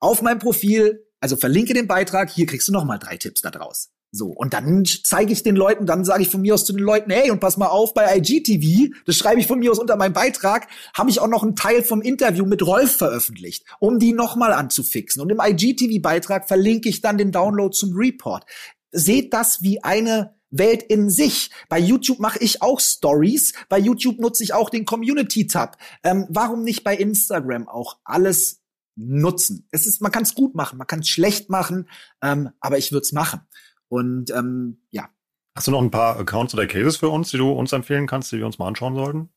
[0.00, 3.50] auf meinem Profil also verlinke den Beitrag, hier kriegst du noch mal drei Tipps da
[3.50, 3.90] draus.
[4.10, 6.82] So, und dann zeige ich den Leuten, dann sage ich von mir aus zu den
[6.82, 9.96] Leuten, hey, und pass mal auf, bei IGTV, das schreibe ich von mir aus unter
[9.96, 14.14] meinem Beitrag, habe ich auch noch einen Teil vom Interview mit Rolf veröffentlicht, um die
[14.14, 15.20] nochmal anzufixen.
[15.20, 18.46] Und im IGTV-Beitrag verlinke ich dann den Download zum Report.
[18.92, 21.50] Seht das wie eine Welt in sich.
[21.68, 23.52] Bei YouTube mache ich auch Stories.
[23.68, 25.76] Bei YouTube nutze ich auch den Community-Tab.
[26.02, 27.98] Ähm, warum nicht bei Instagram auch?
[28.04, 28.62] Alles
[28.98, 29.66] nutzen.
[29.70, 31.88] Es ist, man kann es gut machen, man kann es schlecht machen,
[32.22, 33.40] ähm, aber ich würde es machen.
[33.88, 35.08] Und ähm, ja.
[35.56, 38.30] Hast du noch ein paar Accounts oder Cases für uns, die du uns empfehlen kannst,
[38.32, 39.30] die wir uns mal anschauen sollten?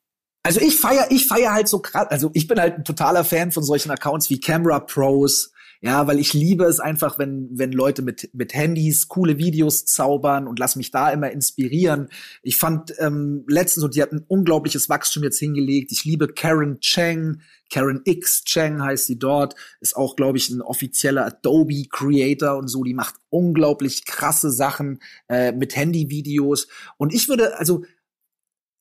[0.43, 2.07] Also ich feier, ich feier halt so krass.
[2.09, 5.51] Also ich bin halt ein totaler Fan von solchen Accounts wie Camera Pros,
[5.84, 10.47] ja, weil ich liebe es einfach, wenn, wenn Leute mit, mit Handys coole Videos zaubern
[10.47, 12.09] und lass mich da immer inspirieren.
[12.43, 15.91] Ich fand ähm, letztens, und die hat ein unglaubliches Wachstum jetzt hingelegt.
[15.91, 20.61] Ich liebe Karen Cheng, Karen X Cheng heißt sie dort, ist auch, glaube ich, ein
[20.61, 22.84] offizieller Adobe Creator und so.
[22.84, 26.67] Die macht unglaublich krasse Sachen äh, mit Handyvideos.
[26.97, 27.84] Und ich würde, also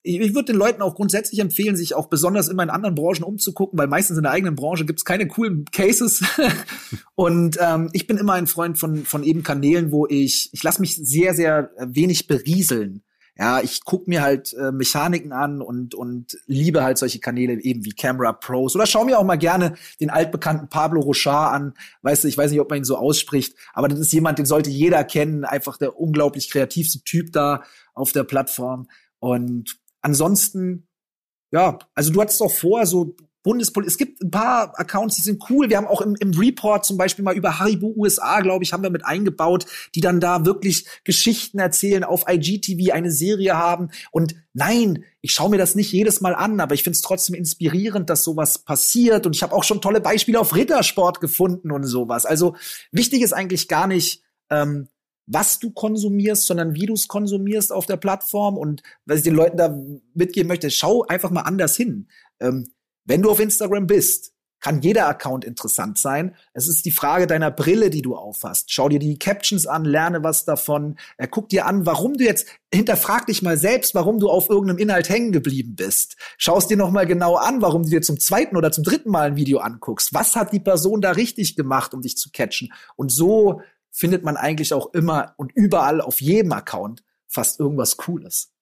[0.02, 3.22] ich, ich würde den Leuten auch grundsätzlich empfehlen, sich auch besonders immer in anderen Branchen
[3.22, 6.22] umzugucken, weil meistens in der eigenen Branche gibt's keine coolen Cases.
[7.14, 10.80] und ähm, ich bin immer ein Freund von, von eben Kanälen, wo ich, ich lasse
[10.80, 13.02] mich sehr, sehr wenig berieseln.
[13.38, 17.86] Ja, ich guck mir halt äh, Mechaniken an und, und liebe halt solche Kanäle eben
[17.86, 18.76] wie Camera Pros.
[18.76, 21.74] Oder schau mir auch mal gerne den altbekannten Pablo Rochard an.
[22.02, 24.44] Weißt du, ich weiß nicht, ob man ihn so ausspricht, aber das ist jemand, den
[24.44, 25.46] sollte jeder kennen.
[25.46, 27.62] Einfach der unglaublich kreativste Typ da
[27.94, 28.88] auf der Plattform.
[29.20, 30.88] Und ansonsten,
[31.52, 33.90] ja, also du hattest auch vor, so Bundespolitik.
[33.90, 35.70] Es gibt ein paar Accounts, die sind cool.
[35.70, 38.82] Wir haben auch im, im Report zum Beispiel mal über Haribo USA, glaube ich, haben
[38.82, 43.90] wir mit eingebaut, die dann da wirklich Geschichten erzählen, auf IGTV eine Serie haben.
[44.10, 47.34] Und nein, ich schaue mir das nicht jedes Mal an, aber ich finde es trotzdem
[47.34, 49.24] inspirierend, dass sowas passiert.
[49.24, 52.26] Und ich habe auch schon tolle Beispiele auf Rittersport gefunden und sowas.
[52.26, 52.56] Also
[52.92, 54.88] wichtig ist eigentlich gar nicht, ähm,
[55.26, 58.56] was du konsumierst, sondern wie du es konsumierst auf der Plattform.
[58.56, 59.76] Und was ich den Leuten da
[60.14, 62.08] mitgeben möchte, schau einfach mal anders hin.
[62.40, 62.72] Ähm,
[63.04, 66.34] wenn du auf Instagram bist, kann jeder Account interessant sein.
[66.52, 68.70] Es ist die Frage deiner Brille, die du aufhast.
[68.72, 70.96] Schau dir die Captions an, lerne was davon.
[71.16, 74.78] Äh, guck dir an, warum du jetzt, hinterfrag dich mal selbst, warum du auf irgendeinem
[74.78, 76.16] Inhalt hängen geblieben bist.
[76.36, 79.28] Schau es dir nochmal genau an, warum du dir zum zweiten oder zum dritten Mal
[79.28, 80.12] ein Video anguckst.
[80.12, 82.72] Was hat die Person da richtig gemacht, um dich zu catchen?
[82.96, 88.52] Und so findet man eigentlich auch immer und überall auf jedem Account fast irgendwas Cooles.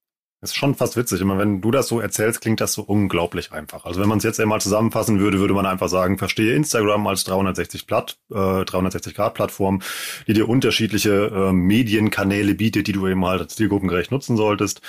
[0.41, 1.21] Das ist schon fast witzig.
[1.21, 3.85] Immer wenn du das so erzählst, klingt das so unglaublich einfach.
[3.85, 7.25] Also wenn man es jetzt einmal zusammenfassen würde, würde man einfach sagen, verstehe Instagram als
[7.25, 9.83] 360 Platt, äh, 360 Grad Plattform,
[10.29, 14.81] die dir unterschiedliche äh, Medienkanäle bietet, die du eben halt zielgruppengerecht nutzen solltest.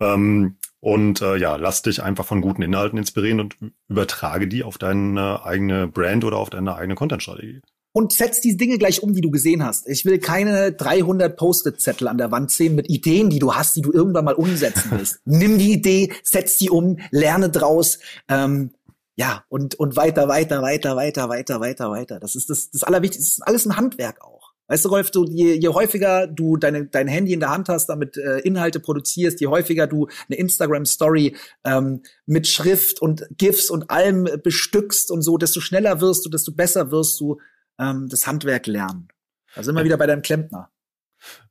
[0.00, 3.56] Ähm, und äh, ja, lass dich einfach von guten Inhalten inspirieren und
[3.88, 7.62] übertrage die auf deine eigene Brand oder auf deine eigene Content-Strategie
[7.92, 9.88] und setz die Dinge gleich um, die du gesehen hast.
[9.88, 13.82] Ich will keine 300 Post-it-Zettel an der Wand sehen mit Ideen, die du hast, die
[13.82, 15.20] du irgendwann mal umsetzen willst.
[15.24, 17.98] Nimm die Idee, setz die um, lerne draus.
[18.28, 18.70] Ähm,
[19.16, 22.20] ja, und, und weiter, weiter, weiter, weiter, weiter, weiter, weiter.
[22.20, 23.24] Das ist das, das Allerwichtigste.
[23.24, 24.40] Das ist alles ein Handwerk auch.
[24.70, 27.86] Weißt du, Rolf, du, je, je häufiger du deine, dein Handy in der Hand hast,
[27.86, 33.90] damit äh, Inhalte produzierst, je häufiger du eine Instagram-Story ähm, mit Schrift und GIFs und
[33.90, 37.40] allem bestückst und so, desto schneller wirst du, desto besser wirst du
[37.80, 39.08] ähm, das Handwerk lernen.
[39.54, 40.70] Da sind wir wieder bei deinem Klempner.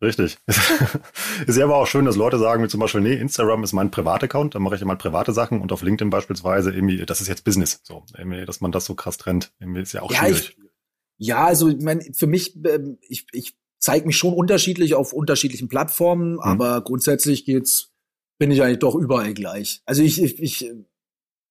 [0.02, 0.38] Richtig.
[1.48, 3.92] ist ja aber auch schön, dass Leute sagen, wie zum Beispiel, nee, Instagram ist mein
[3.92, 7.44] Privataccount, da mache ich immer private Sachen und auf LinkedIn beispielsweise irgendwie, das ist jetzt
[7.44, 7.82] Business.
[7.84, 10.58] So, irgendwie, dass man das so krass trennt, irgendwie ist ja auch ja, schwierig.
[10.58, 15.14] Ich, ja, also ich mein, für mich, ähm, ich, ich zeige mich schon unterschiedlich auf
[15.14, 16.40] unterschiedlichen Plattformen, mhm.
[16.40, 17.92] aber grundsätzlich geht's,
[18.40, 19.82] bin ich eigentlich doch überall gleich.
[19.86, 20.72] Also ich, ich, ich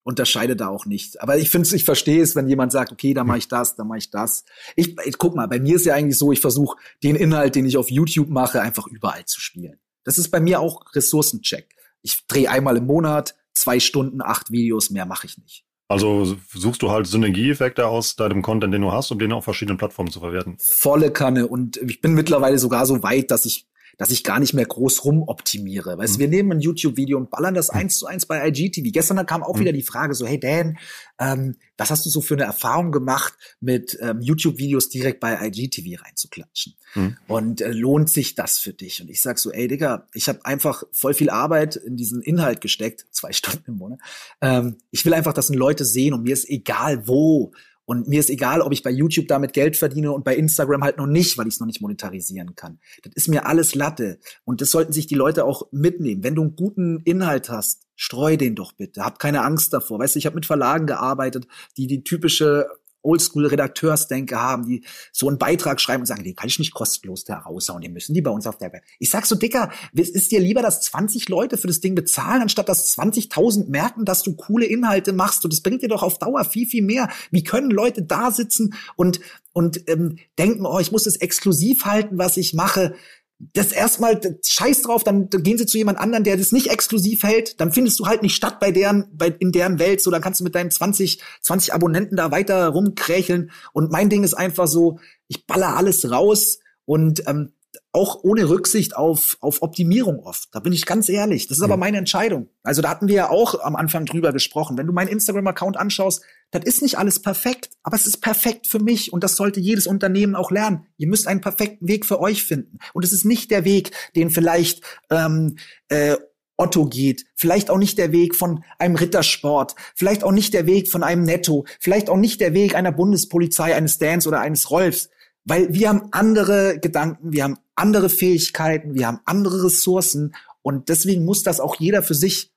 [0.09, 1.21] unterscheide da auch nicht.
[1.21, 3.83] Aber ich finde ich verstehe es, wenn jemand sagt, okay, da mache ich das, da
[3.83, 4.43] mache ich das.
[4.75, 7.65] Ich, ich guck mal, bei mir ist ja eigentlich so, ich versuche den Inhalt, den
[7.65, 9.79] ich auf YouTube mache, einfach überall zu spielen.
[10.03, 11.75] Das ist bei mir auch Ressourcencheck.
[12.01, 15.65] Ich drehe einmal im Monat, zwei Stunden, acht Videos, mehr mache ich nicht.
[15.87, 19.77] Also suchst du halt Synergieeffekte aus deinem Content, den du hast, um den auf verschiedenen
[19.77, 20.57] Plattformen zu verwerten.
[20.59, 21.47] Volle Kanne.
[21.47, 23.67] Und ich bin mittlerweile sogar so weit, dass ich
[23.99, 25.97] dass ich gar nicht mehr groß rumoptimiere.
[25.97, 26.19] Weißt mhm.
[26.21, 27.79] wir nehmen ein YouTube-Video und ballern das mhm.
[27.79, 28.93] eins zu eins bei IGTV.
[28.93, 29.59] Gestern kam auch mhm.
[29.59, 30.77] wieder die Frage so, hey Dan,
[31.19, 36.01] ähm, was hast du so für eine Erfahrung gemacht, mit ähm, YouTube-Videos direkt bei IGTV
[36.01, 36.75] reinzuklatschen?
[36.95, 37.17] Mhm.
[37.27, 39.01] Und äh, lohnt sich das für dich?
[39.01, 42.61] Und ich sag so, ey Digga, ich habe einfach voll viel Arbeit in diesen Inhalt
[42.61, 43.99] gesteckt, zwei Stunden im Monat.
[44.39, 47.51] Ähm, ich will einfach, dass Leute sehen und mir ist egal wo
[47.89, 50.97] und mir ist egal, ob ich bei YouTube damit Geld verdiene und bei Instagram halt
[50.99, 52.77] noch nicht, weil ich es noch nicht monetarisieren kann.
[53.01, 54.19] Das ist mir alles Latte.
[54.45, 56.23] Und das sollten sich die Leute auch mitnehmen.
[56.23, 59.03] Wenn du einen guten Inhalt hast, streu den doch bitte.
[59.03, 59.97] Hab keine Angst davor.
[59.97, 62.67] Weißt du, ich habe mit Verlagen gearbeitet, die die typische
[63.01, 67.39] Oldschool-Redakteursdenke haben, die so einen Beitrag schreiben und sagen, den kann ich nicht kostenlos da
[67.39, 68.83] raushauen, den müssen die bei uns auf der Welt.
[68.99, 72.69] Ich sag so, Dicker, ist dir lieber, dass 20 Leute für das Ding bezahlen, anstatt
[72.69, 76.43] dass 20.000 merken, dass du coole Inhalte machst und das bringt dir doch auf Dauer
[76.45, 77.09] viel, viel mehr.
[77.31, 79.19] Wie können Leute da sitzen und,
[79.53, 82.95] und ähm, denken, oh, ich muss es exklusiv halten, was ich mache
[83.39, 87.59] das erstmal scheiß drauf, dann, gehen sie zu jemand anderen, der das nicht exklusiv hält,
[87.61, 90.41] dann findest du halt nicht statt bei deren, bei, in deren Welt, so, dann kannst
[90.41, 93.51] du mit deinen 20, 20 Abonnenten da weiter rumkrächeln.
[93.71, 97.53] Und mein Ding ist einfach so, ich baller alles raus und ähm,
[97.91, 100.49] auch ohne Rücksicht auf, auf Optimierung oft.
[100.51, 101.47] Da bin ich ganz ehrlich.
[101.47, 102.49] Das ist aber meine Entscheidung.
[102.61, 104.77] Also da hatten wir ja auch am Anfang drüber gesprochen.
[104.77, 106.21] Wenn du meinen Instagram-Account anschaust,
[106.51, 109.87] das ist nicht alles perfekt, aber es ist perfekt für mich und das sollte jedes
[109.87, 110.85] Unternehmen auch lernen.
[110.97, 112.77] Ihr müsst einen perfekten Weg für euch finden.
[112.93, 116.17] Und es ist nicht der Weg, den vielleicht ähm, äh,
[116.57, 120.91] Otto geht, vielleicht auch nicht der Weg von einem Rittersport, vielleicht auch nicht der Weg
[120.91, 125.09] von einem Netto, vielleicht auch nicht der Weg einer Bundespolizei, eines Dans oder eines Rolfs,
[125.49, 131.25] weil wir haben andere Gedanken, wir haben andere Fähigkeiten, wir haben andere Ressourcen und deswegen
[131.25, 132.51] muss das auch jeder für sich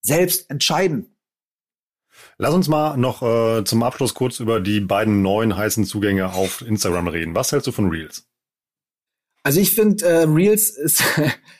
[0.00, 1.14] selbst entscheiden.
[2.38, 6.62] Lass uns mal noch äh, zum Abschluss kurz über die beiden neuen heißen Zugänge auf
[6.62, 7.34] Instagram reden.
[7.34, 8.26] Was hältst du von Reels?
[9.42, 11.02] Also ich finde, äh, Reels ist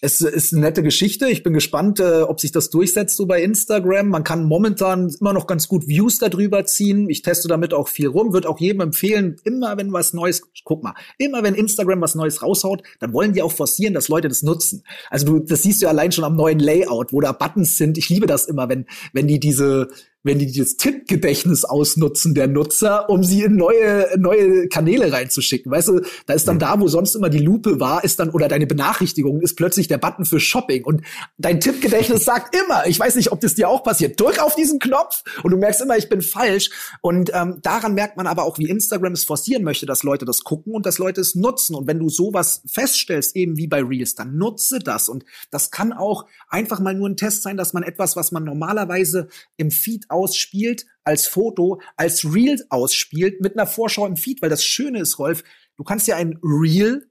[0.00, 1.28] es ist eine nette Geschichte.
[1.28, 4.08] Ich bin gespannt, äh, ob sich das durchsetzt so bei Instagram.
[4.08, 7.08] Man kann momentan immer noch ganz gut Views darüber ziehen.
[7.08, 8.32] Ich teste damit auch viel rum.
[8.32, 12.42] Würde auch jedem empfehlen, immer wenn was Neues, guck mal, immer wenn Instagram was Neues
[12.42, 14.84] raushaut, dann wollen die auch forcieren, dass Leute das nutzen.
[15.10, 17.96] Also du, das siehst du allein schon am neuen Layout, wo da Buttons sind.
[17.96, 19.88] Ich liebe das immer, wenn, wenn die diese
[20.26, 25.70] wenn die das Tippgedächtnis ausnutzen der Nutzer, um sie in neue, neue Kanäle reinzuschicken.
[25.70, 26.60] Weißt du, da ist dann mhm.
[26.60, 29.98] da, wo sonst immer die Lupe war, ist dann, oder deine Benachrichtigung ist plötzlich der
[29.98, 30.84] Button für Shopping.
[30.84, 31.02] Und
[31.38, 34.80] dein Tippgedächtnis sagt immer, ich weiß nicht, ob das dir auch passiert, drück auf diesen
[34.80, 36.70] Knopf und du merkst immer, ich bin falsch.
[37.00, 40.42] Und ähm, daran merkt man aber auch, wie Instagram es forcieren möchte, dass Leute das
[40.42, 41.76] gucken und dass Leute es nutzen.
[41.76, 45.08] Und wenn du sowas feststellst, eben wie bei Reels, dann nutze das.
[45.08, 48.42] Und das kann auch einfach mal nur ein Test sein, dass man etwas, was man
[48.42, 54.42] normalerweise im Feed ausspielt, als Foto, als Reel ausspielt, mit einer Vorschau im Feed.
[54.42, 55.44] Weil das Schöne ist, Rolf,
[55.76, 57.10] du kannst ja ein Reel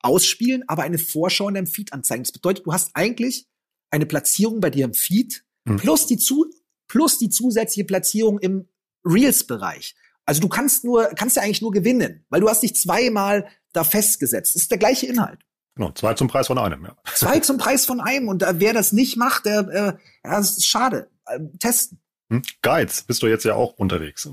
[0.00, 2.22] ausspielen, aber eine Vorschau in deinem Feed anzeigen.
[2.22, 3.48] Das bedeutet, du hast eigentlich
[3.90, 5.78] eine Platzierung bei dir im Feed mhm.
[5.78, 6.46] plus die zu
[6.88, 8.68] plus die zusätzliche Platzierung im
[9.04, 9.94] Reels-Bereich.
[10.24, 13.84] Also du kannst nur, kannst ja eigentlich nur gewinnen, weil du hast dich zweimal da
[13.84, 14.54] festgesetzt.
[14.54, 15.40] Das ist der gleiche Inhalt.
[15.74, 16.96] Genau, zwei zum Preis von einem, ja.
[17.14, 18.28] Zwei zum Preis von einem.
[18.28, 21.08] Und wer das nicht macht, der, äh, ja, das ist schade.
[21.30, 22.00] Ähm, testen.
[22.30, 22.42] Hm?
[22.62, 24.28] Guides, bist du jetzt ja auch unterwegs.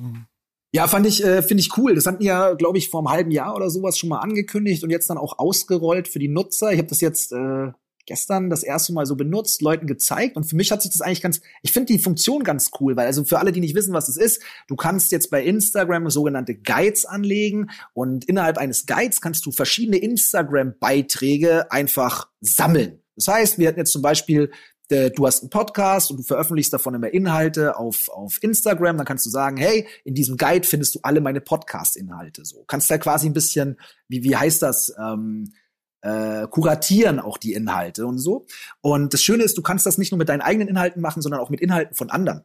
[0.74, 1.96] Ja, fand ich, äh, finde ich cool.
[1.96, 4.90] Das hatten ja, glaube ich, vor einem halben Jahr oder sowas schon mal angekündigt und
[4.90, 6.72] jetzt dann auch ausgerollt für die Nutzer.
[6.72, 7.72] Ich habe das jetzt äh,
[8.06, 11.22] gestern das erste Mal so benutzt, Leuten gezeigt und für mich hat sich das eigentlich
[11.22, 14.08] ganz, ich finde die Funktion ganz cool, weil also für alle, die nicht wissen, was
[14.08, 19.46] das ist, du kannst jetzt bei Instagram sogenannte Guides anlegen und innerhalb eines Guides kannst
[19.46, 23.02] du verschiedene Instagram-Beiträge einfach sammeln.
[23.16, 24.52] Das heißt, wir hatten jetzt zum Beispiel
[24.90, 29.26] du hast einen Podcast und du veröffentlichst davon immer Inhalte auf, auf Instagram, dann kannst
[29.26, 32.46] du sagen, hey, in diesem Guide findest du alle meine Podcast-Inhalte.
[32.46, 33.78] So kannst da quasi ein bisschen,
[34.08, 35.54] wie, wie heißt das, ähm,
[36.02, 38.46] äh, kuratieren auch die Inhalte und so.
[38.82, 41.42] Und das Schöne ist, du kannst das nicht nur mit deinen eigenen Inhalten machen, sondern
[41.42, 42.44] auch mit Inhalten von anderen.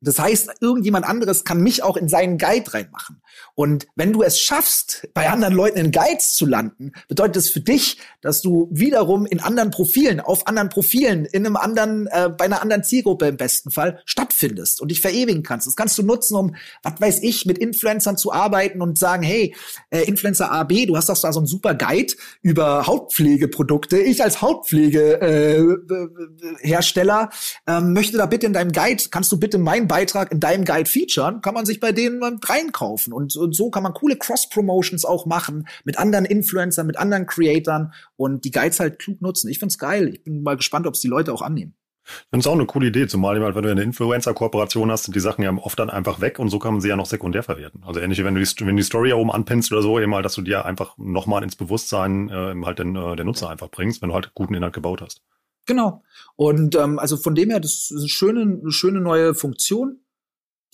[0.00, 3.22] Das heißt, irgendjemand anderes kann mich auch in seinen Guide reinmachen.
[3.54, 7.60] Und wenn du es schaffst, bei anderen Leuten in Guides zu landen, bedeutet das für
[7.60, 12.44] dich, dass du wiederum in anderen Profilen, auf anderen Profilen, in einem anderen, äh, bei
[12.44, 15.66] einer anderen Zielgruppe im besten Fall stattfindest und dich verewigen kannst.
[15.66, 19.54] Das kannst du nutzen, um, was weiß ich, mit Influencern zu arbeiten und sagen, hey,
[19.90, 23.98] äh, Influencer AB, du hast doch da so einen super Guide über Hautpflegeprodukte.
[23.98, 27.30] Ich als Hautpflegehersteller
[27.66, 30.64] äh, äh, möchte da bitte in deinem Guide, kannst du bitte mein Beitrag in deinem
[30.64, 33.12] Guide featuren, kann man sich bei denen reinkaufen.
[33.12, 37.92] Und, und so kann man coole Cross-Promotions auch machen mit anderen Influencern, mit anderen Creatoren
[38.16, 39.48] und die Guides halt klug nutzen.
[39.48, 40.08] Ich find's geil.
[40.08, 41.74] Ich bin mal gespannt, ob es die Leute auch annehmen.
[42.06, 45.20] Ich finde es auch eine coole Idee, zumal wenn du eine Influencer-Kooperation hast, sind die
[45.20, 47.82] Sachen ja oft dann einfach weg und so kann man sie ja noch sekundär verwerten.
[47.84, 50.14] Also ähnlich wie wenn du die, wenn die Story ja oben anpinnst oder so, eben
[50.14, 53.70] halt, dass du dir einfach nochmal ins Bewusstsein äh, halt den, äh, der Nutzer einfach
[53.70, 55.22] bringst, wenn du halt guten Inhalt gebaut hast.
[55.66, 56.02] Genau.
[56.36, 60.00] Und ähm, also von dem her, das ist eine schöne, eine schöne neue Funktion,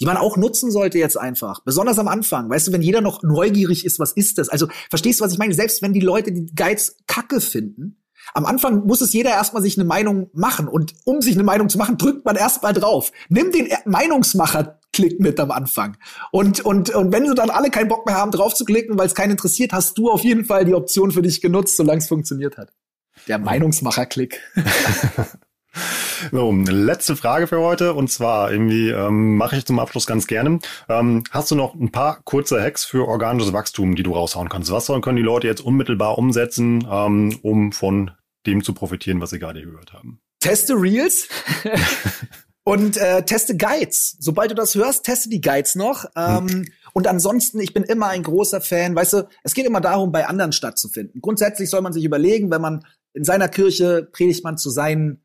[0.00, 1.60] die man auch nutzen sollte jetzt einfach.
[1.60, 2.50] Besonders am Anfang.
[2.50, 4.48] Weißt du, wenn jeder noch neugierig ist, was ist das?
[4.48, 5.54] Also verstehst du, was ich meine?
[5.54, 8.02] Selbst wenn die Leute die Guides kacke finden,
[8.34, 10.68] am Anfang muss es jeder erstmal sich eine Meinung machen.
[10.68, 13.12] Und um sich eine Meinung zu machen, drückt man erstmal drauf.
[13.28, 15.96] Nimm den Meinungsmacher Klick mit am Anfang.
[16.30, 19.06] Und, und, und wenn sie dann alle keinen Bock mehr haben, drauf zu klicken, weil
[19.06, 22.08] es keinen interessiert, hast du auf jeden Fall die Option für dich genutzt, solange es
[22.08, 22.72] funktioniert hat.
[23.28, 24.40] Der Meinungsmacher-Klick.
[26.30, 30.60] So, letzte Frage für heute und zwar irgendwie ähm, mache ich zum Abschluss ganz gerne.
[30.88, 34.70] Ähm, hast du noch ein paar kurze Hacks für organisches Wachstum, die du raushauen kannst?
[34.70, 38.12] Was sollen können die Leute jetzt unmittelbar umsetzen, ähm, um von
[38.46, 40.20] dem zu profitieren, was sie gerade gehört haben?
[40.38, 41.28] Teste Reels.
[42.64, 44.16] Und äh, teste Guides.
[44.20, 46.04] Sobald du das hörst, teste die Guides noch.
[46.14, 46.64] Ähm, hm.
[46.92, 48.94] Und ansonsten, ich bin immer ein großer Fan.
[48.94, 51.20] Weißt du, es geht immer darum, bei anderen stattzufinden.
[51.20, 52.84] Grundsätzlich soll man sich überlegen, wenn man
[53.14, 55.22] in seiner Kirche predigt man zu seinen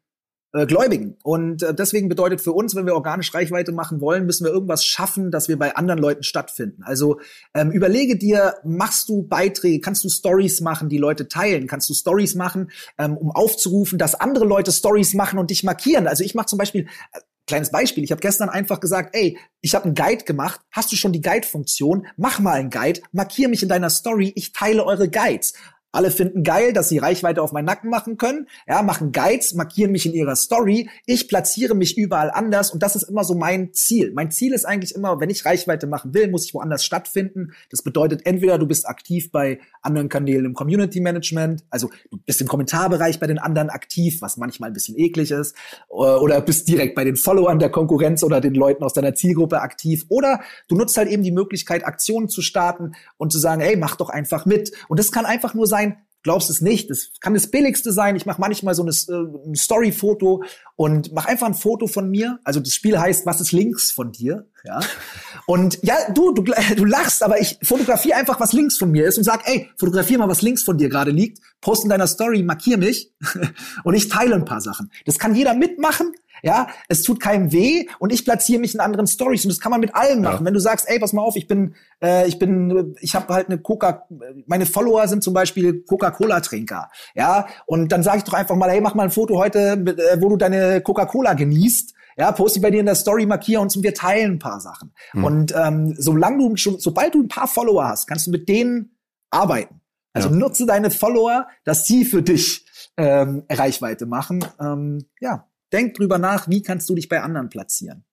[0.53, 1.17] äh, Gläubigen.
[1.23, 4.85] Und äh, deswegen bedeutet für uns, wenn wir organisch Reichweite machen wollen, müssen wir irgendwas
[4.85, 6.83] schaffen, dass wir bei anderen Leuten stattfinden.
[6.83, 7.19] Also
[7.53, 11.93] ähm, überlege dir, machst du Beiträge, kannst du Stories machen, die Leute teilen, kannst du
[11.93, 16.07] Stories machen, ähm, um aufzurufen, dass andere Leute Stories machen und dich markieren.
[16.07, 19.73] Also ich mache zum Beispiel äh, Kleines Beispiel, ich habe gestern einfach gesagt, ey, ich
[19.73, 22.05] habe einen Guide gemacht, hast du schon die Guide-Funktion?
[22.17, 25.53] Mach mal einen Guide, markier mich in deiner Story, ich teile eure Guides.
[25.97, 28.47] Alle finden geil, dass sie Reichweite auf meinen Nacken machen können.
[28.67, 30.91] Ja, machen Guides, markieren mich in ihrer Story.
[31.07, 34.11] Ich platziere mich überall anders und das ist immer so mein Ziel.
[34.13, 37.53] Mein Ziel ist eigentlich immer, wenn ich Reichweite machen will, muss ich woanders stattfinden.
[37.71, 42.41] Das bedeutet entweder du bist aktiv bei anderen Kanälen im Community Management, also du bist
[42.41, 45.55] im Kommentarbereich bei den anderen aktiv, was manchmal ein bisschen eklig ist,
[45.89, 50.05] oder bist direkt bei den Followern der Konkurrenz oder den Leuten aus deiner Zielgruppe aktiv,
[50.09, 53.95] oder du nutzt halt eben die Möglichkeit, Aktionen zu starten und zu sagen, hey, mach
[53.95, 54.71] doch einfach mit.
[54.89, 55.86] Und das kann einfach nur sein,
[56.27, 56.89] glaubst es nicht.
[56.89, 58.17] Das kann das billigste sein.
[58.17, 60.43] Ich mache manchmal so eine, äh, ein Story-Foto
[60.75, 62.39] und mache einfach ein Foto von mir.
[62.43, 64.45] Also das Spiel heißt, was ist links von dir?
[64.65, 64.81] Ja.
[65.45, 69.17] Und ja, du, du, du lachst, aber ich fotografiere einfach, was links von mir ist
[69.17, 72.43] und sag, ey, fotografier mal, was links von dir gerade liegt, post in deiner Story,
[72.43, 73.13] markier mich
[73.85, 74.91] und ich teile ein paar Sachen.
[75.05, 76.11] Das kann jeder mitmachen.
[76.43, 79.71] Ja, es tut keinem weh und ich platziere mich in anderen Stories und das kann
[79.71, 80.39] man mit allem machen.
[80.39, 80.45] Ja.
[80.45, 83.47] Wenn du sagst, ey, pass mal auf, ich bin, äh, ich bin, ich habe halt
[83.47, 84.07] eine Coca,
[84.45, 88.81] meine Follower sind zum Beispiel Coca-Cola-Trinker, ja, und dann sage ich doch einfach mal, hey,
[88.81, 92.79] mach mal ein Foto heute, äh, wo du deine Coca-Cola genießt ja, poste bei dir
[92.79, 94.91] in der Story, markiere uns und wir teilen ein paar Sachen.
[95.13, 95.23] Mhm.
[95.23, 98.97] Und ähm, solange du schon, sobald du ein paar Follower hast, kannst du mit denen
[99.29, 99.81] arbeiten.
[100.13, 100.35] Also ja.
[100.35, 102.65] nutze deine Follower, dass sie für dich
[102.97, 104.43] ähm, Reichweite machen.
[104.59, 108.05] Ähm, ja, denk drüber nach, wie kannst du dich bei anderen platzieren.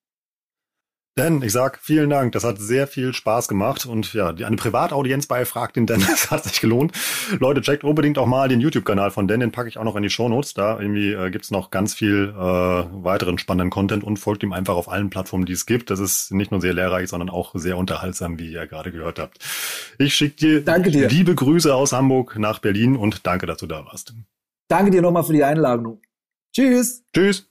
[1.17, 2.33] Dan, ich sag vielen Dank.
[2.33, 3.87] Das hat sehr viel Spaß gemacht.
[3.87, 6.91] Und ja, die, eine Privataudienz bei Frag den Dan, das hat sich gelohnt.
[7.39, 10.03] Leute, checkt unbedingt auch mal den YouTube-Kanal von Dan, den packe ich auch noch in
[10.03, 10.55] die Shownotes.
[10.55, 14.75] Da irgendwie äh, gibt's noch ganz viel äh, weiteren spannenden Content und folgt ihm einfach
[14.75, 15.91] auf allen Plattformen, die es gibt.
[15.91, 19.39] Das ist nicht nur sehr lehrreich, sondern auch sehr unterhaltsam, wie ihr gerade gehört habt.
[19.99, 23.67] Ich schicke dir, danke dir liebe Grüße aus Hamburg nach Berlin und danke, dass du
[23.67, 24.15] da warst.
[24.67, 26.01] Danke dir nochmal für die Einladung.
[26.55, 27.03] Tschüss.
[27.13, 27.51] Tschüss.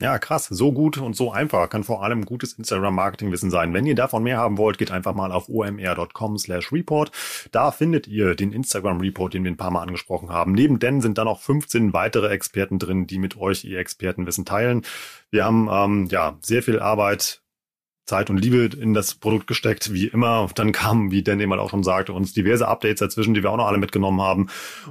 [0.00, 0.46] Ja, krass.
[0.46, 3.72] So gut und so einfach kann vor allem gutes Instagram-Marketing-Wissen sein.
[3.72, 7.12] Wenn ihr davon mehr haben wollt, geht einfach mal auf omr.com slash report.
[7.52, 10.50] Da findet ihr den Instagram-Report, den wir ein paar Mal angesprochen haben.
[10.50, 14.82] Neben den sind da noch 15 weitere Experten drin, die mit euch ihr Expertenwissen teilen.
[15.30, 17.42] Wir haben ähm, ja sehr viel Arbeit
[18.04, 20.48] Zeit und Liebe in das Produkt gesteckt, wie immer.
[20.56, 23.56] Dann kamen, wie Danny mal auch schon sagte, uns diverse Updates dazwischen, die wir auch
[23.56, 24.48] noch alle mitgenommen haben.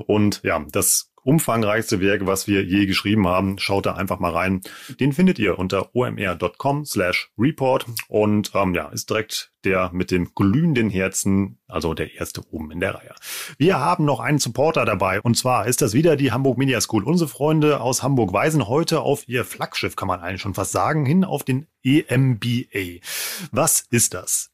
[0.08, 3.58] Und ja, das umfangreichste Werk, was wir je geschrieben haben.
[3.60, 4.62] Schaut da einfach mal rein.
[5.00, 10.34] Den findet ihr unter omr.com slash report und ähm, ja, ist direkt der mit dem
[10.34, 13.14] glühenden Herzen, also der erste oben in der Reihe.
[13.58, 17.04] Wir haben noch einen Supporter dabei und zwar ist das wieder die Hamburg Media School.
[17.04, 21.06] Unsere Freunde aus Hamburg weisen heute auf ihr Flaggschiff, kann man eigentlich schon fast sagen,
[21.06, 23.02] hin auf den EMBA.
[23.52, 24.51] Was ist das?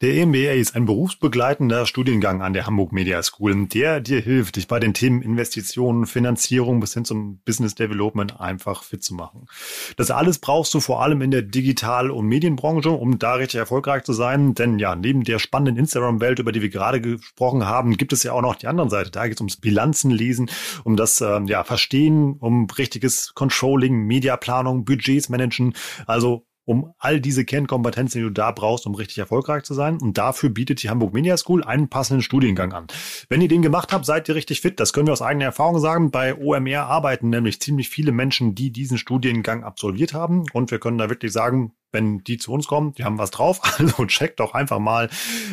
[0.00, 4.68] Der MBA ist ein berufsbegleitender Studiengang an der Hamburg Media School, der dir hilft, dich
[4.68, 9.48] bei den Themen Investitionen, Finanzierung bis hin zum Business Development einfach fit zu machen.
[9.96, 14.04] Das alles brauchst du vor allem in der Digital- und Medienbranche, um da richtig erfolgreich
[14.04, 14.54] zu sein.
[14.54, 18.34] Denn ja, neben der spannenden Instagram-Welt, über die wir gerade gesprochen haben, gibt es ja
[18.34, 19.10] auch noch die andere Seite.
[19.10, 20.48] Da geht es ums Bilanzenlesen,
[20.84, 25.74] um das äh, ja, Verstehen, um richtiges Controlling, Mediaplanung, Budgets managen.
[26.06, 29.96] Also um all diese Kernkompetenzen, die du da brauchst, um richtig erfolgreich zu sein.
[30.02, 32.88] Und dafür bietet die Hamburg Media School einen passenden Studiengang an.
[33.30, 34.78] Wenn ihr den gemacht habt, seid ihr richtig fit.
[34.78, 36.10] Das können wir aus eigener Erfahrung sagen.
[36.10, 40.44] Bei OMR arbeiten nämlich ziemlich viele Menschen, die diesen Studiengang absolviert haben.
[40.52, 43.60] Und wir können da wirklich sagen, wenn die zu uns kommen, die haben was drauf.
[43.78, 45.08] Also checkt doch einfach mal,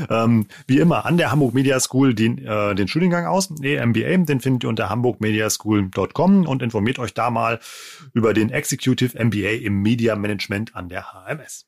[0.09, 4.39] ähm, wie immer, an der Hamburg Media School den, äh, den Studiengang aus, EMBA, den
[4.39, 7.59] findet ihr unter hamburgmediaschool.com und informiert euch da mal
[8.13, 11.67] über den Executive MBA im Media Management an der HMS.